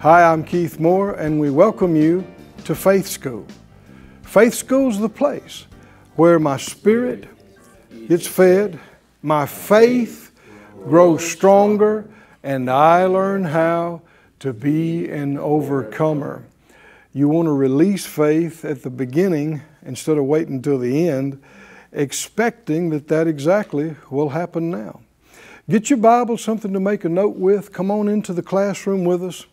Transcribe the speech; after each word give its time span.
Hi, 0.00 0.22
I'm 0.22 0.44
Keith 0.44 0.78
Moore, 0.78 1.14
and 1.14 1.40
we 1.40 1.50
welcome 1.50 1.96
you 1.96 2.24
to 2.66 2.76
Faith 2.76 3.08
School. 3.08 3.44
Faith 4.22 4.54
School's 4.54 5.00
the 5.00 5.08
place 5.08 5.66
where 6.14 6.38
my 6.38 6.56
spirit 6.56 7.24
gets 8.06 8.24
fed, 8.24 8.78
my 9.22 9.44
faith 9.44 10.30
grows 10.84 11.28
stronger, 11.28 12.08
and 12.44 12.70
I 12.70 13.06
learn 13.06 13.42
how 13.42 14.02
to 14.38 14.52
be 14.52 15.08
an 15.08 15.36
overcomer. 15.36 16.44
You 17.12 17.28
want 17.28 17.46
to 17.46 17.52
release 17.52 18.06
faith 18.06 18.64
at 18.64 18.84
the 18.84 18.90
beginning 18.90 19.62
instead 19.82 20.16
of 20.16 20.26
waiting 20.26 20.54
until 20.54 20.78
the 20.78 21.08
end, 21.08 21.42
expecting 21.90 22.90
that 22.90 23.08
that 23.08 23.26
exactly 23.26 23.96
will 24.12 24.28
happen 24.28 24.70
now. 24.70 25.00
Get 25.68 25.90
your 25.90 25.96
Bible, 25.96 26.38
something 26.38 26.72
to 26.72 26.78
make 26.78 27.04
a 27.04 27.08
note 27.08 27.34
with. 27.34 27.72
Come 27.72 27.90
on 27.90 28.06
into 28.06 28.32
the 28.32 28.44
classroom 28.44 29.04
with 29.04 29.24
us. 29.24 29.44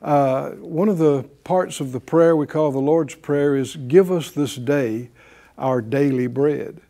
Uh, 0.00 0.50
one 0.50 0.88
of 0.88 0.98
the 0.98 1.24
parts 1.44 1.80
of 1.80 1.92
the 1.92 2.00
prayer 2.00 2.36
we 2.36 2.46
call 2.46 2.70
the 2.70 2.78
Lord's 2.78 3.16
Prayer 3.16 3.56
is 3.56 3.76
give 3.76 4.12
us 4.12 4.30
this 4.30 4.54
day 4.54 5.10
our 5.56 5.80
daily 5.80 6.26
bread. 6.26 6.80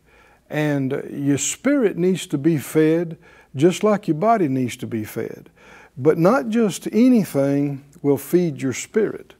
And 0.49 1.03
your 1.11 1.37
spirit 1.37 1.97
needs 1.97 2.27
to 2.27 2.37
be 2.37 2.57
fed 2.57 3.17
just 3.55 3.83
like 3.83 4.07
your 4.07 4.17
body 4.17 4.47
needs 4.47 4.75
to 4.77 4.87
be 4.87 5.03
fed. 5.03 5.49
But 5.97 6.17
not 6.17 6.49
just 6.49 6.87
anything 6.91 7.83
will 8.01 8.17
feed 8.17 8.61
your 8.61 8.73
spirit. 8.73 9.33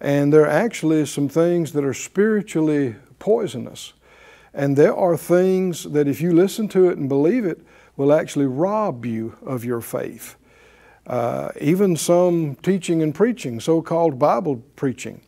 And 0.00 0.32
there 0.32 0.42
are 0.42 0.48
actually 0.48 1.04
some 1.06 1.28
things 1.28 1.72
that 1.72 1.84
are 1.84 1.94
spiritually 1.94 2.96
poisonous. 3.18 3.92
And 4.54 4.76
there 4.76 4.94
are 4.94 5.16
things 5.16 5.84
that 5.84 6.08
if 6.08 6.20
you 6.20 6.32
listen 6.32 6.68
to 6.68 6.88
it 6.88 6.96
and 6.96 7.08
believe 7.08 7.44
it, 7.44 7.60
will 7.96 8.12
actually 8.12 8.46
rob 8.46 9.04
you 9.04 9.36
of 9.44 9.64
your 9.64 9.80
faith. 9.80 10.36
Uh, 11.10 11.50
even 11.60 11.96
some 11.96 12.54
teaching 12.62 13.02
and 13.02 13.12
preaching, 13.16 13.58
so 13.58 13.82
called 13.82 14.16
Bible 14.16 14.62
preaching, 14.76 15.20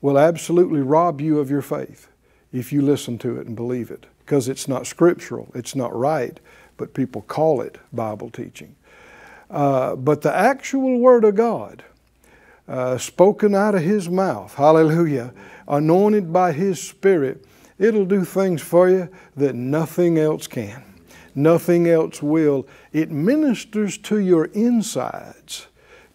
will 0.00 0.18
absolutely 0.18 0.80
rob 0.80 1.20
you 1.20 1.38
of 1.38 1.48
your 1.48 1.62
faith 1.62 2.08
if 2.52 2.72
you 2.72 2.82
listen 2.82 3.18
to 3.18 3.38
it 3.38 3.46
and 3.46 3.54
believe 3.54 3.92
it 3.92 4.06
because 4.18 4.48
it's 4.48 4.66
not 4.66 4.84
scriptural, 4.84 5.48
it's 5.54 5.76
not 5.76 5.96
right, 5.96 6.40
but 6.76 6.92
people 6.92 7.22
call 7.22 7.60
it 7.60 7.78
Bible 7.92 8.30
teaching. 8.30 8.74
Uh, 9.48 9.94
but 9.94 10.22
the 10.22 10.34
actual 10.34 10.98
Word 10.98 11.22
of 11.22 11.36
God, 11.36 11.84
uh, 12.66 12.98
spoken 12.98 13.54
out 13.54 13.76
of 13.76 13.82
His 13.82 14.08
mouth, 14.08 14.54
hallelujah, 14.54 15.32
anointed 15.68 16.32
by 16.32 16.50
His 16.50 16.82
Spirit, 16.82 17.44
it'll 17.78 18.04
do 18.04 18.24
things 18.24 18.60
for 18.60 18.90
you 18.90 19.08
that 19.36 19.54
nothing 19.54 20.18
else 20.18 20.48
can. 20.48 20.82
Nothing 21.34 21.86
else 21.88 22.22
will. 22.22 22.66
It 22.92 23.10
ministers 23.10 23.98
to 23.98 24.18
your 24.18 24.46
insides, 24.46 25.66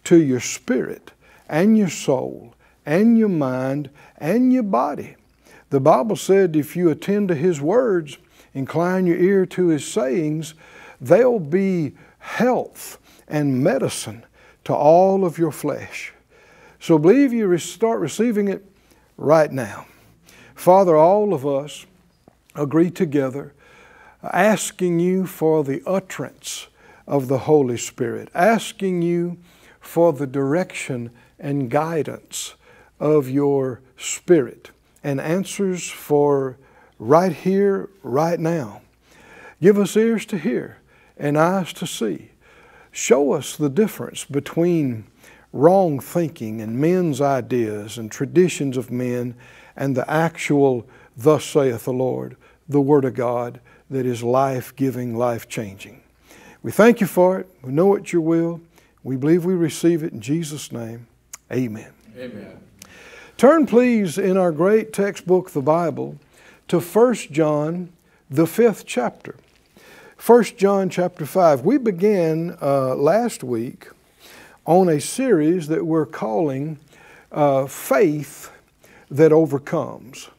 to 0.04 0.16
your 0.20 0.40
spirit, 0.40 1.12
and 1.48 1.76
your 1.76 1.90
soul, 1.90 2.54
and 2.84 3.18
your 3.18 3.28
mind, 3.28 3.90
and 4.18 4.52
your 4.52 4.62
body. 4.62 5.16
The 5.70 5.80
Bible 5.80 6.16
said 6.16 6.56
if 6.56 6.76
you 6.76 6.90
attend 6.90 7.28
to 7.28 7.34
His 7.34 7.60
words, 7.60 8.18
incline 8.52 9.06
your 9.06 9.16
ear 9.16 9.46
to 9.46 9.68
His 9.68 9.86
sayings, 9.86 10.54
they'll 11.00 11.40
be 11.40 11.94
health 12.18 12.98
and 13.28 13.62
medicine 13.62 14.24
to 14.64 14.74
all 14.74 15.24
of 15.24 15.38
your 15.38 15.52
flesh. 15.52 16.12
So 16.80 16.98
believe 16.98 17.32
you 17.32 17.56
start 17.58 18.00
receiving 18.00 18.48
it 18.48 18.64
right 19.16 19.50
now. 19.50 19.86
Father, 20.54 20.96
all 20.96 21.34
of 21.34 21.46
us 21.46 21.86
agree 22.54 22.90
together 22.90 23.52
asking 24.32 25.00
you 25.00 25.26
for 25.26 25.64
the 25.64 25.82
utterance 25.86 26.68
of 27.06 27.28
the 27.28 27.38
Holy 27.38 27.76
Spirit, 27.76 28.28
asking 28.34 29.02
you 29.02 29.38
for 29.80 30.12
the 30.12 30.26
direction 30.26 31.10
and 31.38 31.70
guidance 31.70 32.54
of 32.98 33.28
your 33.28 33.80
Spirit 33.96 34.70
and 35.02 35.20
answers 35.20 35.88
for 35.88 36.56
right 36.98 37.32
here, 37.32 37.90
right 38.02 38.40
now. 38.40 38.80
Give 39.60 39.78
us 39.78 39.96
ears 39.96 40.26
to 40.26 40.38
hear 40.38 40.78
and 41.16 41.38
eyes 41.38 41.72
to 41.74 41.86
see. 41.86 42.30
Show 42.90 43.32
us 43.32 43.56
the 43.56 43.68
difference 43.68 44.24
between 44.24 45.04
wrong 45.52 46.00
thinking 46.00 46.60
and 46.60 46.78
men's 46.78 47.20
ideas 47.20 47.98
and 47.98 48.10
traditions 48.10 48.76
of 48.76 48.90
men 48.90 49.34
and 49.76 49.96
the 49.96 50.08
actual, 50.10 50.86
Thus 51.16 51.44
saith 51.44 51.84
the 51.84 51.92
Lord, 51.92 52.36
the 52.68 52.80
Word 52.80 53.04
of 53.04 53.14
God 53.14 53.60
that 53.90 54.06
is 54.06 54.22
life 54.22 54.74
giving, 54.76 55.16
life 55.16 55.48
changing. 55.48 56.02
We 56.62 56.72
thank 56.72 57.00
you 57.00 57.06
for 57.06 57.38
it. 57.38 57.48
We 57.62 57.72
know 57.72 57.94
it's 57.94 58.12
your 58.12 58.22
will. 58.22 58.60
We 59.02 59.16
believe 59.16 59.44
we 59.44 59.54
receive 59.54 60.02
it 60.02 60.12
in 60.12 60.20
Jesus' 60.20 60.72
name. 60.72 61.06
Amen. 61.52 61.92
Amen. 62.16 62.58
Turn, 63.36 63.66
please, 63.66 64.16
in 64.16 64.36
our 64.36 64.52
great 64.52 64.92
textbook, 64.92 65.50
the 65.50 65.60
Bible, 65.60 66.18
to 66.68 66.80
1 66.80 67.14
John, 67.30 67.90
the 68.30 68.46
fifth 68.46 68.86
chapter. 68.86 69.36
1 70.24 70.44
John 70.56 70.88
chapter 70.88 71.26
5. 71.26 71.62
We 71.62 71.76
began 71.76 72.56
uh, 72.62 72.94
last 72.94 73.44
week 73.44 73.88
on 74.64 74.88
a 74.88 75.00
series 75.00 75.68
that 75.68 75.84
we're 75.84 76.06
calling 76.06 76.78
uh, 77.30 77.66
Faith 77.66 78.50
That 79.10 79.32
Overcomes. 79.32 80.30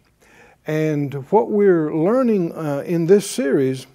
And 0.67 1.13
what 1.31 1.51
we're 1.51 1.95
learning 1.95 2.51
uh, 2.53 2.83
in 2.85 3.05
this 3.05 3.29
series 3.29 3.85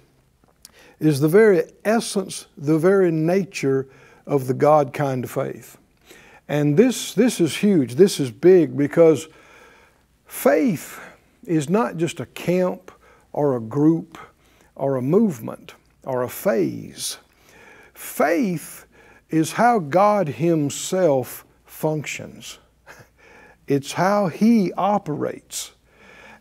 is 0.99 1.19
the 1.19 1.27
very 1.27 1.63
essence, 1.83 2.45
the 2.57 2.77
very 2.77 3.11
nature 3.11 3.87
of 4.25 4.47
the 4.47 4.53
God 4.53 4.93
kind 4.93 5.23
of 5.23 5.31
faith. 5.31 5.77
And 6.47 6.77
this, 6.77 7.13
this 7.13 7.41
is 7.41 7.57
huge, 7.57 7.95
this 7.95 8.19
is 8.19 8.31
big 8.31 8.77
because 8.77 9.27
faith 10.25 10.99
is 11.45 11.69
not 11.69 11.97
just 11.97 12.19
a 12.19 12.25
camp 12.27 12.91
or 13.33 13.55
a 13.55 13.61
group 13.61 14.17
or 14.75 14.95
a 14.95 15.01
movement 15.01 15.75
or 16.03 16.23
a 16.23 16.29
phase. 16.29 17.17
Faith 17.93 18.85
is 19.29 19.53
how 19.53 19.79
God 19.79 20.27
Himself 20.27 21.45
functions, 21.65 22.59
it's 23.67 23.93
how 23.93 24.27
He 24.27 24.71
operates. 24.73 25.71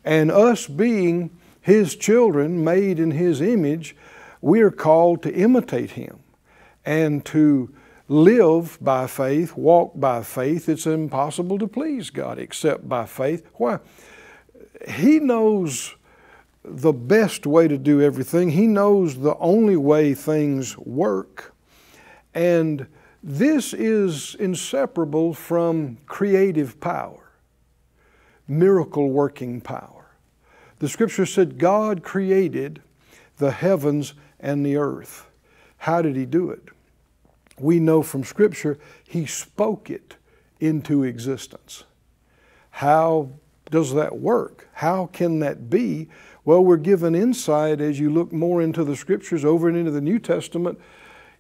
And 0.05 0.31
us 0.31 0.66
being 0.66 1.31
His 1.61 1.97
children, 1.97 2.65
made 2.65 2.99
in 2.99 3.11
His 3.11 3.41
image, 3.41 3.97
we 4.41 4.61
are 4.61 4.71
called 4.71 5.22
to 5.22 5.34
imitate 5.34 5.93
Him 5.93 6.21
and 6.84 7.25
to 7.27 7.72
live 8.09 8.78
by 8.81 9.06
faith, 9.06 9.56
walk 9.56 9.93
by 9.94 10.22
faith. 10.22 10.69
It's 10.69 10.87
impossible 10.87 11.59
to 11.59 11.69
please 11.69 12.11
God 12.11 12.38
except 12.38 12.88
by 12.88 13.06
faith. 13.06 13.47
Why? 13.55 13.78
He 14.88 15.21
knows 15.21 15.94
the 16.65 16.93
best 16.93 17.47
way 17.47 17.69
to 17.69 17.78
do 17.78 18.00
everything, 18.00 18.50
He 18.50 18.67
knows 18.67 19.19
the 19.19 19.37
only 19.37 19.77
way 19.77 20.15
things 20.15 20.77
work. 20.78 21.55
And 22.34 22.87
this 23.22 23.72
is 23.75 24.34
inseparable 24.38 25.34
from 25.34 25.99
creative 26.06 26.81
power, 26.81 27.30
miracle 28.50 29.08
working 29.08 29.61
power. 29.61 30.06
The 30.81 30.88
scripture 30.88 31.26
said 31.26 31.58
God 31.58 32.02
created 32.02 32.82
the 33.38 33.52
heavens 33.52 34.14
and 34.41 34.67
the 34.67 34.76
earth. 34.76 35.26
How 35.79 36.02
did 36.02 36.17
He 36.17 36.26
do 36.26 36.50
it? 36.50 36.64
We 37.58 37.79
know 37.79 38.02
from 38.02 38.25
scripture 38.25 38.79
He 39.06 39.25
spoke 39.26 39.88
it 39.88 40.17
into 40.58 41.05
existence. 41.05 41.85
How 42.70 43.31
does 43.70 43.94
that 43.94 44.19
work? 44.19 44.69
How 44.75 45.06
can 45.06 45.38
that 45.41 45.70
be? 45.70 46.08
Well, 46.44 46.64
we're 46.64 46.76
given 46.76 47.14
insight 47.14 47.81
as 47.81 48.00
you 48.00 48.11
look 48.11 48.32
more 48.32 48.61
into 48.61 48.82
the 48.82 48.96
scriptures 48.96 49.44
over 49.44 49.69
and 49.69 49.76
into 49.76 49.91
the 49.91 50.00
New 50.00 50.19
Testament 50.19 50.81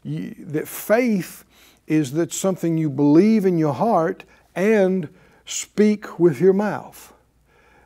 that 0.04 0.68
faith 0.68 1.44
is 1.86 2.12
that 2.12 2.32
something 2.32 2.78
you 2.78 2.88
believe 2.88 3.44
in 3.44 3.58
your 3.58 3.74
heart 3.74 4.24
and 4.54 5.08
speak 5.50 6.18
with 6.18 6.40
your 6.40 6.52
mouth. 6.52 7.12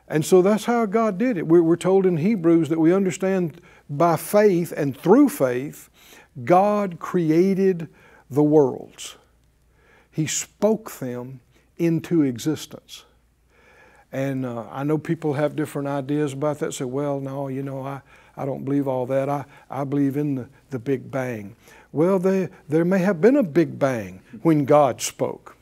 And 0.07 0.25
so 0.25 0.43
that's 0.43 0.67
how 0.67 0.85
God 0.87 1.17
did 1.19 1.39
it. 1.39 1.47
We're, 1.47 1.77
told 1.77 2.05
in 2.05 2.19
Hebrews 2.19 2.69
that 2.69 2.79
we 2.79 2.93
understand 2.93 3.61
by 3.89 4.17
faith 4.17 4.73
and 4.77 4.97
through 4.97 5.31
faith, 5.31 5.89
God 6.45 6.99
created 6.99 7.89
the 8.31 8.43
worlds. 8.43 9.17
He 10.11 10.27
spoke 10.27 10.91
them 10.93 11.41
into 11.79 12.23
existence. 12.23 13.05
And 14.13 14.47
uh, 14.47 14.67
I 14.71 14.85
know 14.85 14.99
people 14.99 15.33
have 15.33 15.57
different 15.57 15.89
ideas 15.89 16.35
about 16.35 16.59
that. 16.61 16.75
Say, 16.75 16.85
well, 16.85 17.19
no, 17.19 17.49
you 17.49 17.63
know, 17.63 17.83
I, 17.83 18.03
I 18.37 18.45
don't 18.45 18.65
believe 18.65 18.87
all 18.87 19.07
that. 19.07 19.29
I, 19.29 19.45
I 19.71 19.85
believe 19.85 20.17
in 20.17 20.35
the, 20.35 20.49
the 20.71 20.79
Big 20.79 21.11
Bang. 21.11 21.57
Well, 21.93 22.19
they, 22.19 22.51
there 22.69 22.85
may 22.85 22.99
have 22.99 23.21
been 23.21 23.37
a 23.37 23.43
Big 23.43 23.79
Bang 23.79 24.21
when 24.43 24.67
God 24.67 25.01
spoke. 25.01 25.57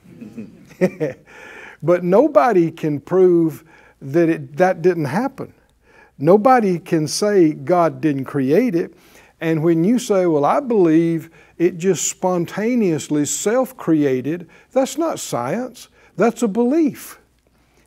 but 1.83 2.05
nobody 2.05 2.71
can 2.71 3.01
prove 3.01 3.65
that 4.01 4.29
it, 4.29 4.57
that 4.57 4.83
didn't 4.83 5.07
happen. 5.07 5.53
Nobody 6.19 6.79
can 6.79 7.09
say 7.09 7.53
God 7.53 8.01
didn't 8.01 8.25
create 8.25 8.75
it. 8.75 8.95
And 9.41 9.65
when 9.65 9.83
you 9.83 9.99
say, 9.99 10.27
well, 10.27 10.45
I 10.45 10.61
believe 10.61 11.31
it 11.59 11.79
just 11.79 12.09
spontaneously 12.09 13.25
self 13.25 13.77
created, 13.77 14.49
that's 14.71 14.97
not 14.97 15.19
science, 15.19 15.89
that's 16.17 16.43
a 16.43 16.49
belief. 16.49 17.19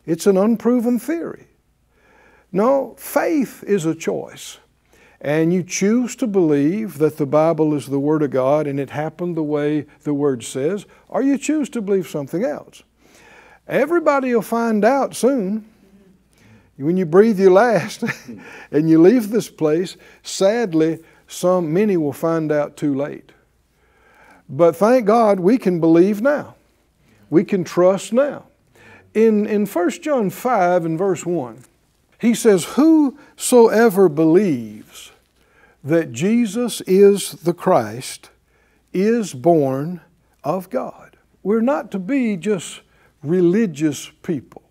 It's 0.06 0.28
an 0.28 0.38
unproven 0.38 1.00
theory. 1.00 1.48
No, 2.52 2.96
faith 2.98 3.64
is 3.64 3.86
a 3.86 3.96
choice. 3.96 4.60
And 5.22 5.54
you 5.54 5.64
choose 5.64 6.16
to 6.18 6.28
believe 6.28 7.00
that 7.00 7.18
the 7.18 7.26
Bible 7.26 7.74
is 7.74 7.88
the 7.88 8.00
Word 8.00 8.22
of 8.22 8.32
God 8.32 8.68
and 8.68 8.80
it 8.80 8.92
happened 8.92 9.36
the 9.36 9.44
way 9.44 9.86
the 10.04 10.14
Word 10.14 10.44
says, 10.44 10.86
or 11.08 11.22
you 11.22 11.38
choose 11.38 11.70
to 11.70 11.82
believe 11.82 12.08
something 12.08 12.44
else. 12.44 12.84
Everybody 13.68 14.34
will 14.34 14.42
find 14.42 14.86
out 14.86 15.16
soon. 15.16 15.66
When 16.78 16.98
you 16.98 17.06
breathe 17.06 17.40
your 17.40 17.52
last 17.52 18.04
and 18.72 18.90
you 18.90 19.02
leave 19.02 19.30
this 19.30 19.50
place, 19.50 19.96
sadly, 20.24 21.00
some 21.28 21.74
many 21.74 21.98
will 21.98 22.14
find 22.14 22.52
out 22.52 22.78
too 22.78 22.94
late. 22.94 23.32
But 24.48 24.76
thank 24.76 25.06
God 25.06 25.40
we 25.40 25.58
can 25.58 25.80
believe 25.80 26.22
now. 26.22 26.56
We 27.30 27.44
can 27.44 27.64
trust 27.64 28.14
now. 28.14 28.46
In, 29.14 29.48
in 29.48 29.66
1 29.66 29.90
John 30.02 30.30
5 30.30 30.86
and 30.86 30.98
verse 30.98 31.26
1, 31.26 31.64
he 32.20 32.34
says, 32.34 32.66
Whosoever 32.76 34.10
believes 34.10 35.12
that 35.84 36.12
Jesus 36.12 36.82
is 36.82 37.32
the 37.32 37.54
Christ 37.54 38.30
is 38.94 39.34
born 39.34 40.02
of 40.44 40.70
God. 40.70 41.18
We're 41.44 41.62
not 41.62 41.92
to 41.92 42.00
be 42.00 42.38
just 42.38 42.82
religious 43.26 44.12
people 44.24 44.64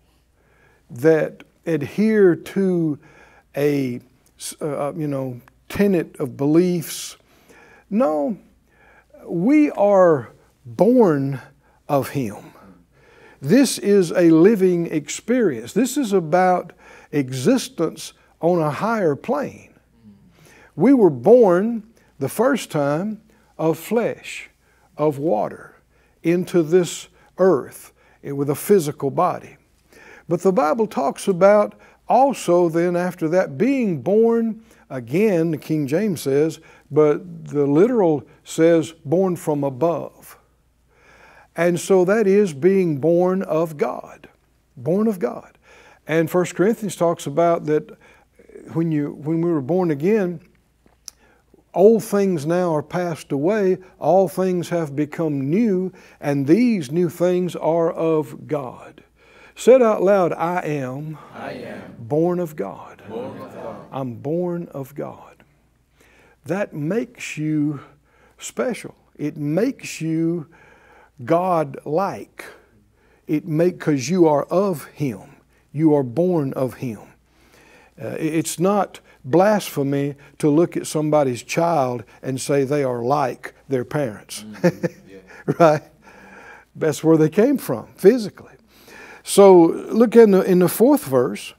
that 0.89 1.43
adhere 1.65 2.35
to 2.35 2.99
a 3.55 3.99
uh, 4.61 4.93
you 4.95 5.07
know 5.07 5.41
tenet 5.69 6.15
of 6.19 6.37
beliefs. 6.37 7.17
No, 7.89 8.37
we 9.25 9.71
are 9.71 10.29
born 10.65 11.41
of 11.87 12.09
Him. 12.09 12.53
This 13.41 13.77
is 13.77 14.11
a 14.11 14.31
living 14.31 14.87
experience. 14.87 15.73
This 15.73 15.97
is 15.97 16.13
about 16.13 16.73
existence 17.11 18.13
on 18.39 18.59
a 18.59 18.71
higher 18.71 19.15
plane. 19.15 19.73
We 20.75 20.93
were 20.93 21.09
born 21.09 21.83
the 22.19 22.29
first 22.29 22.71
time 22.71 23.21
of 23.57 23.77
flesh, 23.77 24.49
of 24.97 25.17
water, 25.17 25.75
into 26.23 26.63
this 26.63 27.07
earth 27.37 27.93
with 28.33 28.49
a 28.49 28.55
physical 28.55 29.09
body. 29.09 29.57
But 30.27 30.41
the 30.41 30.51
Bible 30.51 30.87
talks 30.87 31.27
about 31.27 31.75
also 32.07 32.69
then 32.69 32.95
after 32.95 33.27
that 33.29 33.57
being 33.57 34.01
born 34.01 34.63
again, 34.89 35.51
the 35.51 35.57
King 35.57 35.87
James 35.87 36.21
says, 36.21 36.59
but 36.91 37.45
the 37.47 37.65
literal 37.65 38.23
says 38.43 38.91
born 39.03 39.35
from 39.35 39.63
above. 39.63 40.37
And 41.55 41.79
so 41.79 42.05
that 42.05 42.27
is 42.27 42.53
being 42.53 42.97
born 42.97 43.41
of 43.43 43.77
God, 43.77 44.29
born 44.75 45.07
of 45.07 45.19
God. 45.19 45.57
And 46.07 46.29
1 46.29 46.45
Corinthians 46.47 46.95
talks 46.95 47.25
about 47.25 47.65
that 47.65 47.97
when, 48.73 48.91
you, 48.91 49.13
when 49.13 49.41
we 49.41 49.51
were 49.51 49.61
born 49.61 49.91
again, 49.91 50.41
old 51.75 52.03
things 52.03 52.45
now 52.45 52.73
are 52.73 52.83
passed 52.83 53.31
away, 53.31 53.77
all 53.99 54.27
things 54.27 54.69
have 54.69 54.95
become 54.95 55.49
new, 55.49 55.91
and 56.19 56.47
these 56.47 56.91
new 56.91 57.09
things 57.09 57.55
are 57.55 57.91
of 57.91 58.47
God. 58.47 59.03
Said 59.55 59.81
out 59.81 60.01
loud, 60.01 60.33
I 60.33 60.61
am, 60.61 61.17
I 61.33 61.51
am 61.51 61.95
born 61.99 62.39
of 62.39 62.55
God. 62.55 63.01
born 63.07 63.37
of 63.41 63.53
God. 63.53 63.87
I'm 63.91 64.15
born 64.15 64.67
of 64.73 64.93
God. 64.95 65.35
That 66.45 66.73
makes 66.73 67.37
you 67.37 67.79
special. 68.37 68.95
It 69.15 69.37
makes 69.37 70.01
you 70.01 70.47
God 71.23 71.77
like. 71.85 72.45
It 73.27 73.47
make 73.47 73.79
because 73.79 74.09
you 74.09 74.27
are 74.27 74.43
of 74.45 74.85
Him. 74.85 75.37
You 75.71 75.95
are 75.95 76.03
born 76.03 76.53
of 76.53 76.75
Him. 76.75 76.99
Uh, 77.99 78.15
it's 78.19 78.59
not 78.59 78.99
blasphemy 79.25 80.15
to 80.37 80.49
look 80.49 80.77
at 80.77 80.87
somebody's 80.87 81.43
child 81.43 82.03
and 82.21 82.39
say 82.39 82.63
they 82.63 82.83
are 82.83 83.01
like 83.01 83.53
their 83.67 83.83
parents. 83.83 84.43
Mm, 84.43 84.93
right? 85.59 85.83
That's 86.75 87.03
where 87.03 87.17
they 87.17 87.29
came 87.29 87.57
from, 87.57 87.87
physically. 87.95 88.53
So 89.23 89.63
look 89.63 90.15
in 90.15 90.31
the, 90.31 90.41
in 90.41 90.59
the 90.59 90.69
fourth 90.69 91.05
verse. 91.05 91.53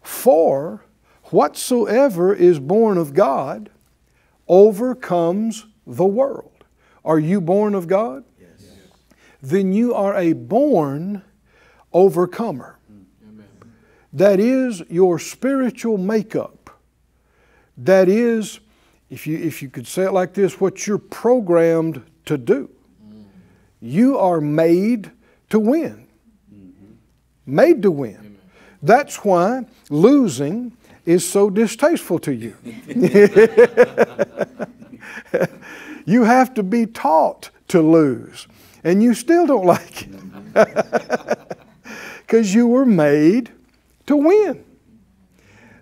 For 0.00 0.84
whatsoever 1.24 2.34
is 2.34 2.58
born 2.58 2.96
of 2.96 3.12
God 3.12 3.70
overcomes 4.48 5.66
the 5.86 6.06
world. 6.06 6.64
Are 7.04 7.18
you 7.18 7.40
born 7.40 7.74
of 7.74 7.86
God? 7.86 8.24
Yes. 8.40 8.48
Then 9.42 9.72
you 9.72 9.94
are 9.94 10.16
a 10.16 10.32
born 10.32 11.22
overcomer. 11.92 12.78
Mm, 12.90 13.04
amen. 13.28 13.48
That 14.12 14.40
is 14.40 14.82
your 14.88 15.18
spiritual 15.18 15.98
makeup. 15.98 16.59
That 17.84 18.08
is, 18.10 18.60
if 19.08 19.26
you, 19.26 19.38
if 19.38 19.62
you 19.62 19.70
could 19.70 19.86
say 19.86 20.04
it 20.04 20.12
like 20.12 20.34
this, 20.34 20.60
what 20.60 20.86
you're 20.86 20.98
programmed 20.98 22.02
to 22.26 22.36
do. 22.36 22.68
You 23.80 24.18
are 24.18 24.40
made 24.40 25.10
to 25.48 25.58
win. 25.58 26.06
Made 27.46 27.80
to 27.82 27.90
win. 27.90 28.38
That's 28.82 29.24
why 29.24 29.64
losing 29.88 30.76
is 31.06 31.26
so 31.28 31.48
distasteful 31.48 32.18
to 32.20 32.32
you. 32.34 32.54
you 36.04 36.24
have 36.24 36.52
to 36.54 36.62
be 36.62 36.84
taught 36.84 37.48
to 37.68 37.80
lose, 37.80 38.46
and 38.84 39.02
you 39.02 39.14
still 39.14 39.46
don't 39.46 39.64
like 39.64 40.02
it 40.02 40.10
because 42.18 42.54
you 42.54 42.66
were 42.66 42.84
made 42.84 43.50
to 44.06 44.16
win. 44.16 44.64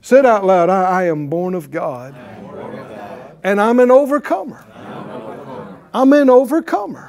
Said 0.09 0.25
out 0.25 0.47
loud, 0.47 0.71
I, 0.71 1.03
I 1.03 1.03
am 1.09 1.27
born 1.27 1.55
of 1.55 1.71
God, 1.71 2.17
and 3.45 3.61
I'm 3.61 3.79
an 3.79 3.91
overcomer. 3.91 4.65
I'm 5.93 6.15
an 6.15 6.31
overcomer. 6.31 7.09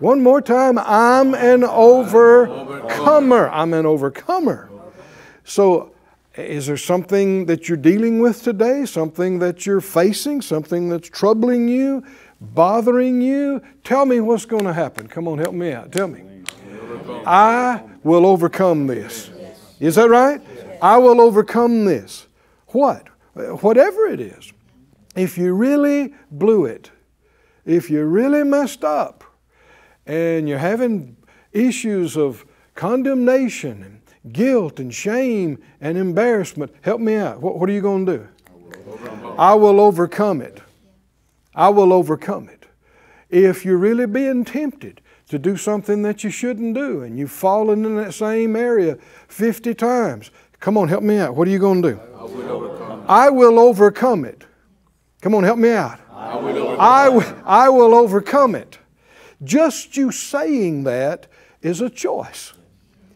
One 0.00 0.22
more 0.22 0.42
time, 0.42 0.78
I'm 0.78 1.34
an 1.34 1.64
overcomer. 1.64 3.48
I'm 3.48 3.72
an 3.72 3.86
overcomer. 3.86 4.68
So, 5.44 5.94
is 6.34 6.66
there 6.66 6.76
something 6.76 7.46
that 7.46 7.66
you're 7.66 7.78
dealing 7.78 8.20
with 8.20 8.42
today? 8.42 8.84
Something 8.84 9.38
that 9.38 9.64
you're 9.64 9.80
facing? 9.80 10.42
Something 10.42 10.90
that's 10.90 11.08
troubling 11.08 11.66
you? 11.66 12.04
Bothering 12.42 13.22
you? 13.22 13.62
Tell 13.84 14.04
me 14.04 14.20
what's 14.20 14.44
going 14.44 14.64
to 14.64 14.74
happen. 14.74 15.08
Come 15.08 15.26
on, 15.28 15.38
help 15.38 15.54
me 15.54 15.72
out. 15.72 15.92
Tell 15.92 16.08
me. 16.08 16.42
I 17.24 17.82
will 18.02 18.26
overcome 18.26 18.86
this. 18.86 19.30
Is 19.80 19.94
that 19.94 20.10
right? 20.10 20.42
I 20.82 20.98
will 20.98 21.20
overcome 21.20 21.84
this. 21.84 22.26
What? 22.68 23.08
Whatever 23.34 24.06
it 24.06 24.20
is. 24.20 24.52
If 25.14 25.38
you 25.38 25.54
really 25.54 26.14
blew 26.30 26.66
it, 26.66 26.90
if 27.64 27.90
you 27.90 28.04
really 28.04 28.44
messed 28.44 28.84
up, 28.84 29.24
and 30.06 30.48
you're 30.48 30.58
having 30.58 31.16
issues 31.52 32.16
of 32.16 32.44
condemnation 32.74 33.82
and 33.82 34.32
guilt 34.32 34.78
and 34.78 34.94
shame 34.94 35.58
and 35.80 35.98
embarrassment, 35.98 36.72
help 36.82 37.00
me 37.00 37.16
out. 37.16 37.40
What, 37.40 37.58
what 37.58 37.68
are 37.68 37.72
you 37.72 37.80
going 37.80 38.06
to 38.06 38.18
do? 38.18 38.28
I 39.38 39.54
will 39.54 39.80
overcome 39.80 40.40
it. 40.40 40.62
I 41.54 41.68
will 41.70 41.92
overcome 41.92 42.48
it. 42.48 42.66
If 43.28 43.64
you're 43.64 43.78
really 43.78 44.06
being 44.06 44.44
tempted 44.44 45.00
to 45.28 45.38
do 45.38 45.56
something 45.56 46.02
that 46.02 46.22
you 46.22 46.30
shouldn't 46.30 46.74
do 46.74 47.02
and 47.02 47.18
you've 47.18 47.32
fallen 47.32 47.84
in 47.84 47.96
that 47.96 48.14
same 48.14 48.54
area 48.54 48.96
50 49.28 49.74
times, 49.74 50.30
come 50.60 50.76
on, 50.76 50.88
help 50.88 51.02
me 51.02 51.18
out. 51.18 51.34
What 51.34 51.48
are 51.48 51.50
you 51.50 51.58
going 51.58 51.82
to 51.82 51.92
do? 51.92 52.00
I 52.18 52.24
will 52.24 52.50
overcome. 52.50 53.00
it. 53.00 53.04
I 53.08 53.30
will 53.30 53.58
overcome 53.58 54.24
it. 54.24 54.44
Come 55.20 55.34
on, 55.34 55.44
help 55.44 55.58
me 55.58 55.70
out. 55.70 56.00
I 56.12 56.36
will 56.36 56.58
overcome. 56.58 57.42
I, 57.44 57.68
will 57.68 57.94
overcome 57.94 58.54
it. 58.54 58.78
Just 59.42 59.96
you 59.96 60.10
saying 60.12 60.84
that 60.84 61.26
is 61.62 61.80
a 61.80 61.90
choice. 61.90 62.52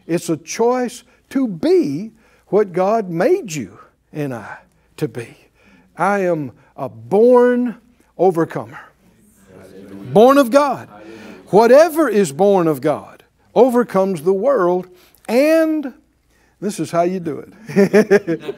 It's 0.07 0.29
a 0.29 0.37
choice 0.37 1.05
to 1.31 1.47
be 1.47 2.13
what 2.49 2.73
God 2.73 3.09
made 3.09 3.53
you 3.53 3.79
and 4.13 4.35
I 4.35 4.59
to 4.97 5.09
be. 5.09 5.37
I 5.97 6.21
am 6.21 6.53
a 6.77 6.89
born 6.89 7.81
overcomer, 8.19 8.81
born 10.13 10.39
of 10.39 10.51
God. 10.51 10.89
Whatever 11.49 12.09
is 12.09 12.33
born 12.33 12.67
of 12.69 12.81
God 12.81 13.25
overcomes 13.55 14.23
the 14.23 14.33
world, 14.33 14.89
and 15.29 15.95
this 16.61 16.79
is 16.79 16.91
how 16.91 17.03
you 17.03 17.21
do 17.21 17.39
it. 17.39 18.55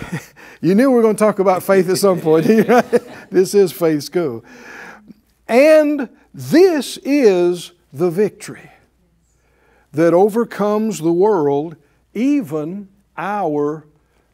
you 0.60 0.74
knew 0.74 0.90
we 0.90 0.96
were 0.96 1.02
going 1.02 1.14
to 1.16 1.24
talk 1.24 1.38
about 1.38 1.62
faith 1.62 1.88
at 1.88 1.98
some 1.98 2.20
point. 2.20 2.46
this 3.30 3.54
is 3.54 3.70
faith 3.70 4.02
school. 4.02 4.44
And 5.46 6.08
this 6.34 6.96
is 6.98 7.72
the 7.92 8.10
victory 8.10 8.70
that 9.92 10.14
overcomes 10.14 10.98
the 10.98 11.12
world, 11.12 11.76
even 12.14 12.88
our 13.16 13.86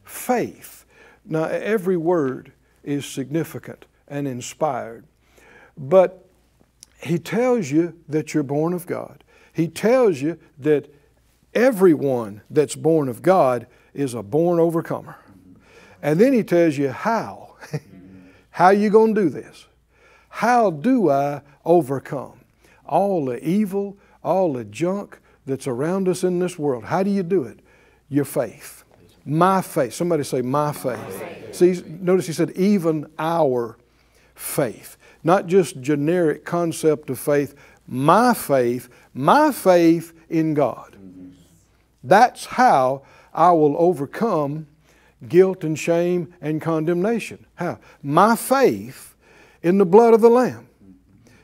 faith. 0.03 0.85
Now, 1.25 1.45
every 1.45 1.97
word 1.97 2.51
is 2.83 3.05
significant 3.05 3.85
and 4.07 4.27
inspired, 4.27 5.05
but 5.77 6.27
he 7.01 7.19
tells 7.19 7.69
you 7.69 7.99
that 8.07 8.33
you're 8.33 8.43
born 8.43 8.73
of 8.73 8.87
God. 8.87 9.23
He 9.53 9.67
tells 9.67 10.21
you 10.21 10.39
that 10.59 10.93
everyone 11.53 12.41
that's 12.49 12.75
born 12.75 13.09
of 13.09 13.21
God 13.21 13.67
is 13.93 14.13
a 14.13 14.23
born 14.23 14.59
overcomer. 14.59 15.17
And 16.01 16.19
then 16.19 16.33
he 16.33 16.43
tells 16.43 16.77
you 16.77 16.89
how. 16.89 17.55
how 18.51 18.69
you 18.69 18.89
going 18.89 19.15
to 19.15 19.21
do 19.21 19.29
this? 19.29 19.65
How 20.29 20.69
do 20.69 21.09
I 21.09 21.41
overcome 21.65 22.39
all 22.85 23.25
the 23.25 23.43
evil, 23.43 23.97
all 24.23 24.53
the 24.53 24.65
junk 24.65 25.19
that's 25.45 25.67
around 25.67 26.07
us 26.07 26.23
in 26.23 26.39
this 26.39 26.59
world? 26.59 26.85
How 26.85 27.03
do 27.03 27.09
you 27.09 27.23
do 27.23 27.43
it? 27.43 27.59
Your 28.09 28.25
faith. 28.25 28.83
My 29.25 29.61
faith. 29.61 29.93
Somebody 29.93 30.23
say, 30.23 30.41
my 30.41 30.71
faith. 30.71 31.55
See, 31.55 31.81
notice 31.87 32.27
he 32.27 32.33
said, 32.33 32.51
even 32.51 33.11
our 33.17 33.77
faith. 34.35 34.97
Not 35.23 35.47
just 35.47 35.81
generic 35.81 36.45
concept 36.45 37.09
of 37.09 37.19
faith, 37.19 37.55
my 37.87 38.33
faith, 38.33 38.89
my 39.13 39.51
faith 39.51 40.13
in 40.29 40.53
God. 40.53 40.96
That's 42.03 42.45
how 42.45 43.03
I 43.33 43.51
will 43.51 43.75
overcome 43.77 44.67
guilt 45.27 45.63
and 45.63 45.77
shame 45.77 46.33
and 46.41 46.61
condemnation. 46.61 47.45
How? 47.55 47.79
My 48.03 48.35
faith 48.35 49.15
in 49.61 49.77
the 49.77 49.85
blood 49.85 50.13
of 50.13 50.21
the 50.21 50.29
Lamb. 50.29 50.67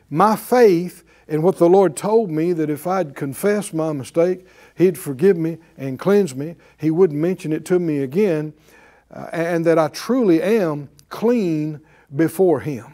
My 0.10 0.36
faith 0.36 1.04
in 1.28 1.42
what 1.42 1.58
the 1.58 1.70
Lord 1.70 1.96
told 1.96 2.30
me 2.30 2.54
that 2.54 2.70
if 2.70 2.86
I'd 2.86 3.16
confess 3.16 3.74
my 3.74 3.92
mistake, 3.94 4.46
He'd 4.76 4.98
forgive 4.98 5.38
me 5.38 5.58
and 5.78 6.00
cleanse 6.00 6.36
me. 6.36 6.56
He 6.78 6.92
wouldn't 6.92 7.20
mention 7.20 7.54
it 7.54 7.66
to 7.66 7.80
me 7.80 8.00
again, 8.00 8.54
uh, 9.12 9.28
and 9.32 9.66
that 9.66 9.78
I 9.80 9.88
truly 9.88 10.42
am 10.42 10.90
clean 11.10 11.80
before 12.16 12.60
Him, 12.60 12.94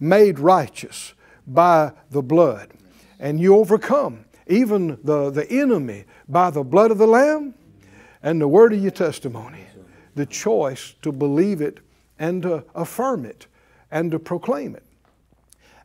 made 0.00 0.38
righteous 0.38 1.14
by 1.46 1.92
the 2.10 2.22
blood. 2.22 2.70
And 3.18 3.40
you 3.40 3.56
overcome 3.56 4.24
even 4.48 4.98
the, 5.04 5.30
the 5.30 5.50
enemy 5.50 6.04
by 6.28 6.50
the 6.50 6.62
blood 6.62 6.90
of 6.90 6.98
the 6.98 7.06
Lamb 7.06 7.54
and 8.22 8.40
the 8.40 8.48
word 8.48 8.72
of 8.72 8.80
your 8.82 8.90
testimony. 8.90 9.64
The 10.14 10.26
choice 10.26 10.94
to 11.02 11.12
believe 11.12 11.60
it 11.60 11.78
and 12.18 12.42
to 12.42 12.64
affirm 12.74 13.24
it 13.24 13.46
and 13.90 14.10
to 14.10 14.18
proclaim 14.18 14.74
it. 14.74 14.82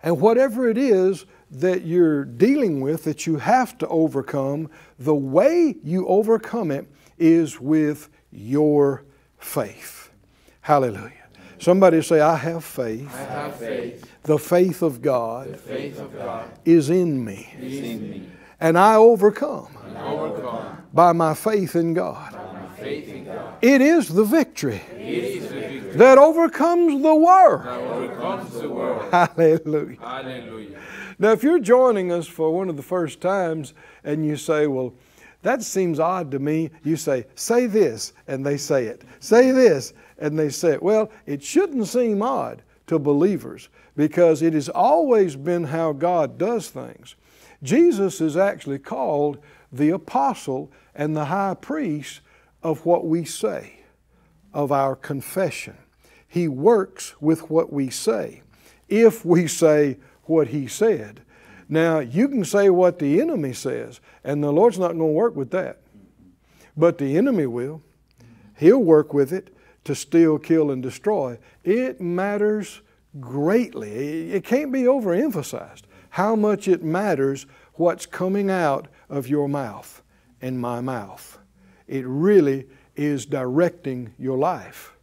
And 0.02 0.20
whatever 0.20 0.68
it 0.68 0.78
is 0.78 1.26
that 1.52 1.86
you're 1.86 2.26
dealing 2.26 2.82
with 2.82 3.04
that 3.04 3.28
you 3.28 3.38
have 3.38 3.78
to 3.78 3.88
overcome, 3.88 4.70
the 4.98 5.14
way 5.14 5.76
you 5.84 6.08
overcome 6.08 6.72
it 6.72 6.88
is 7.20 7.62
with 7.62 8.10
your 8.32 9.04
faith. 9.38 10.10
Hallelujah. 10.62 11.12
Somebody 11.60 12.02
say, 12.02 12.20
I 12.20 12.36
have 12.36 12.66
faith. 12.66 13.10
I 13.14 13.22
have 13.22 13.56
faith. 13.56 14.06
The 14.24 14.40
faith 14.40 14.82
of 14.82 15.02
God, 15.02 15.54
The 15.54 15.58
faith 15.58 16.00
of 16.00 16.14
God 16.14 16.50
is 16.66 16.90
in 16.90 17.24
me. 17.24 17.54
is 17.60 17.80
in 17.80 18.10
me. 18.10 18.30
And 18.64 18.78
I 18.78 18.96
overcome 18.96 19.68
And 19.86 19.98
overcome 19.98 20.78
by 20.94 21.12
my 21.12 21.34
faith 21.34 21.76
in 21.76 21.94
God. 21.94 22.34
faith 22.80 23.10
in 23.10 23.26
God. 23.26 23.56
It 23.62 23.82
is 23.82 24.08
the 24.08 24.24
victory 24.24 24.82
It 24.96 25.02
is 25.02 25.50
the 25.50 25.60
victory 25.60 25.98
that 25.98 26.18
overcomes 26.18 27.04
the 27.04 27.14
world. 27.14 27.68
overcomes 27.68 28.60
the 28.62 28.70
world. 28.70 29.12
Hallelujah. 29.12 29.98
Hallelujah. 30.00 30.80
Now, 31.20 31.32
if 31.34 31.44
you're 31.44 31.60
joining 31.60 32.12
us 32.14 32.26
for 32.26 32.52
one 32.52 32.70
of 32.70 32.78
the 32.78 32.84
first 32.84 33.20
times 33.20 33.74
and 34.06 34.26
you 34.26 34.38
say, 34.38 34.68
well, 34.68 34.94
that 35.42 35.62
seems 35.62 36.00
odd 36.00 36.32
to 36.32 36.40
me, 36.40 36.70
you 36.86 36.96
say, 36.96 37.26
say 37.36 37.66
this, 37.68 38.14
and 38.30 38.46
they 38.46 38.56
say 38.56 38.86
it. 38.86 39.04
Say 39.20 39.52
this, 39.52 39.94
and 40.20 40.40
they 40.40 40.48
say 40.50 40.72
it. 40.72 40.82
Well, 40.82 41.12
it 41.26 41.44
shouldn't 41.44 41.88
seem 41.88 42.22
odd 42.22 42.62
to 42.88 42.98
believers 42.98 43.68
because 43.98 44.42
it 44.42 44.54
has 44.54 44.70
always 44.70 45.36
been 45.36 45.66
how 45.66 45.92
God 45.92 46.38
does 46.38 46.70
things. 46.70 47.16
Jesus 47.64 48.20
is 48.20 48.36
actually 48.36 48.80
called 48.80 49.40
the 49.72 49.90
apostle 49.90 50.72
and 50.94 51.16
the 51.16 51.26
high 51.26 51.56
priest 51.56 52.20
of 52.62 52.86
what 52.86 53.06
we 53.06 53.24
say, 53.24 53.80
of 54.54 54.72
our 54.72 54.96
confession. 54.96 55.78
He 56.28 56.48
works 56.48 57.16
with 57.22 57.50
what 57.50 57.72
we 57.72 57.90
say. 57.90 58.42
If 58.90 59.26
we 59.26 59.48
say 59.48 59.98
what 60.24 60.50
he 60.50 60.68
said. 60.68 61.22
Now, 61.70 62.00
you 62.00 62.28
can 62.28 62.44
say 62.44 62.70
what 62.70 63.00
the 63.00 63.22
enemy 63.22 63.54
says, 63.54 64.00
and 64.24 64.44
the 64.44 64.52
Lord's 64.52 64.78
not 64.78 64.90
going 64.90 65.00
to 65.00 65.06
work 65.06 65.36
with 65.36 65.52
that. 65.52 65.80
But 66.76 66.98
the 66.98 67.18
enemy 67.18 67.46
will. 67.46 67.82
He'll 68.58 68.84
work 68.84 69.14
with 69.14 69.32
it 69.32 69.56
to 69.86 69.96
steal, 69.96 70.38
kill, 70.38 70.70
and 70.70 70.84
destroy. 70.84 71.40
It 71.64 72.02
matters 72.02 72.82
greatly. 73.20 74.32
It 74.32 74.44
can't 74.44 74.72
be 74.72 74.84
overemphasized 74.84 75.84
how 76.14 76.36
much 76.36 76.68
it 76.68 76.84
matters 76.84 77.48
what's 77.74 78.06
coming 78.06 78.48
out 78.48 78.88
of 79.10 79.28
your 79.28 79.50
mouth 79.50 80.04
and 80.44 80.60
my 80.60 80.80
mouth. 80.80 81.40
It 81.88 82.06
really 82.06 82.68
is 82.96 83.26
directing 83.26 84.14
your 84.20 84.38
life. 84.38 84.94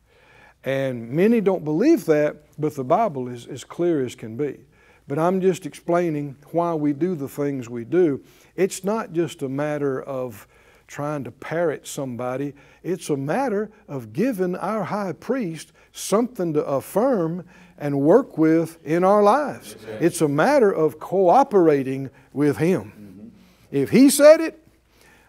And 0.62 1.10
many 1.10 1.40
don't 1.40 1.64
believe 1.64 2.04
that, 2.04 2.44
but 2.60 2.76
the 2.76 2.84
Bible 2.84 3.26
is 3.26 3.48
as 3.48 3.64
clear 3.64 4.04
as 4.04 4.14
can 4.14 4.36
be. 4.36 4.60
But 5.08 5.18
I'm 5.18 5.40
just 5.40 5.66
explaining 5.66 6.36
why 6.52 6.74
we 6.74 6.92
do 6.92 7.16
the 7.16 7.28
things 7.28 7.68
we 7.68 7.84
do. 7.84 8.22
It's 8.54 8.84
not 8.84 9.12
just 9.12 9.42
a 9.42 9.48
matter 9.48 10.00
of 10.00 10.46
trying 10.86 11.24
to 11.24 11.32
parrot 11.32 11.88
somebody, 11.88 12.54
it's 12.84 13.10
a 13.10 13.16
matter 13.16 13.72
of 13.88 14.12
giving 14.12 14.54
our 14.54 14.84
high 14.84 15.12
priest 15.12 15.72
something 15.92 16.52
to 16.54 16.64
affirm 16.64 17.44
and 17.78 18.00
work 18.00 18.36
with 18.36 18.78
in 18.84 19.04
our 19.04 19.22
lives. 19.22 19.76
It's 20.00 20.20
a 20.20 20.28
matter 20.28 20.70
of 20.70 20.98
cooperating 20.98 22.10
with 22.32 22.58
him. 22.58 23.32
If 23.70 23.90
he 23.90 24.10
said 24.10 24.40
it, 24.40 24.66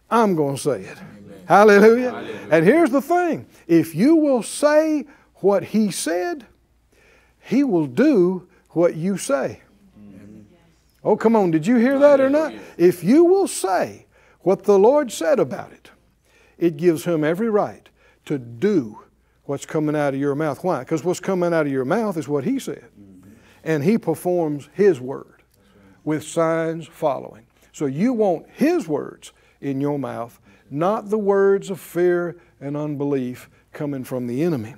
I'm 0.10 0.36
going 0.36 0.56
to 0.58 0.62
say 0.62 0.82
it. 0.82 0.98
Hallelujah. 1.46 2.14
And 2.52 2.66
here's 2.66 2.92
the 2.92 3.02
thing 3.02 3.48
if 3.68 3.96
you 3.96 4.16
will 4.16 4.44
say 4.44 5.06
what 5.36 5.64
he 5.66 5.92
said, 5.92 6.46
he 7.40 7.64
will 7.64 7.88
do 7.88 8.48
what 8.70 8.96
you 8.96 9.18
say. 9.18 9.62
Oh, 11.04 11.16
come 11.16 11.36
on, 11.36 11.50
did 11.50 11.66
you 11.66 11.78
hear 11.78 11.98
that 11.98 12.20
or 12.20 12.30
not? 12.30 12.54
If 12.78 13.04
you 13.04 13.26
will 13.26 13.48
say 13.48 14.06
what 14.42 14.64
the 14.64 14.78
Lord 14.78 15.12
said 15.12 15.40
about 15.40 15.72
it, 15.72 15.90
it 16.58 16.78
gives 16.78 17.06
him 17.06 17.24
every 17.24 17.50
right 17.50 17.90
to 18.26 18.38
do 18.38 19.00
what's 19.52 19.66
coming 19.66 19.98
out 19.98 20.14
of 20.14 20.20
your 20.20 20.34
mouth. 20.34 20.64
Why? 20.64 20.80
Because 20.80 21.04
what's 21.04 21.20
coming 21.20 21.54
out 21.54 21.66
of 21.66 21.72
your 21.74 21.84
mouth 21.84 22.16
is 22.16 22.26
what 22.26 22.46
he 22.46 22.58
said. 22.58 22.86
Mm-hmm. 22.98 23.32
And 23.66 23.84
he 23.84 23.98
performs 23.98 24.70
his 24.72 25.02
word 25.02 25.44
with 26.06 26.24
signs 26.24 26.88
following. 26.88 27.46
So 27.74 27.86
you 27.86 28.14
want 28.14 28.46
his 28.50 28.88
words 28.88 29.34
in 29.60 29.82
your 29.82 30.00
mouth, 30.00 30.40
not 30.70 31.10
the 31.10 31.18
words 31.18 31.70
of 31.70 31.82
fear 31.82 32.38
and 32.62 32.78
unbelief 32.78 33.50
coming 33.74 34.06
from 34.06 34.26
the 34.26 34.42
enemy. 34.42 34.74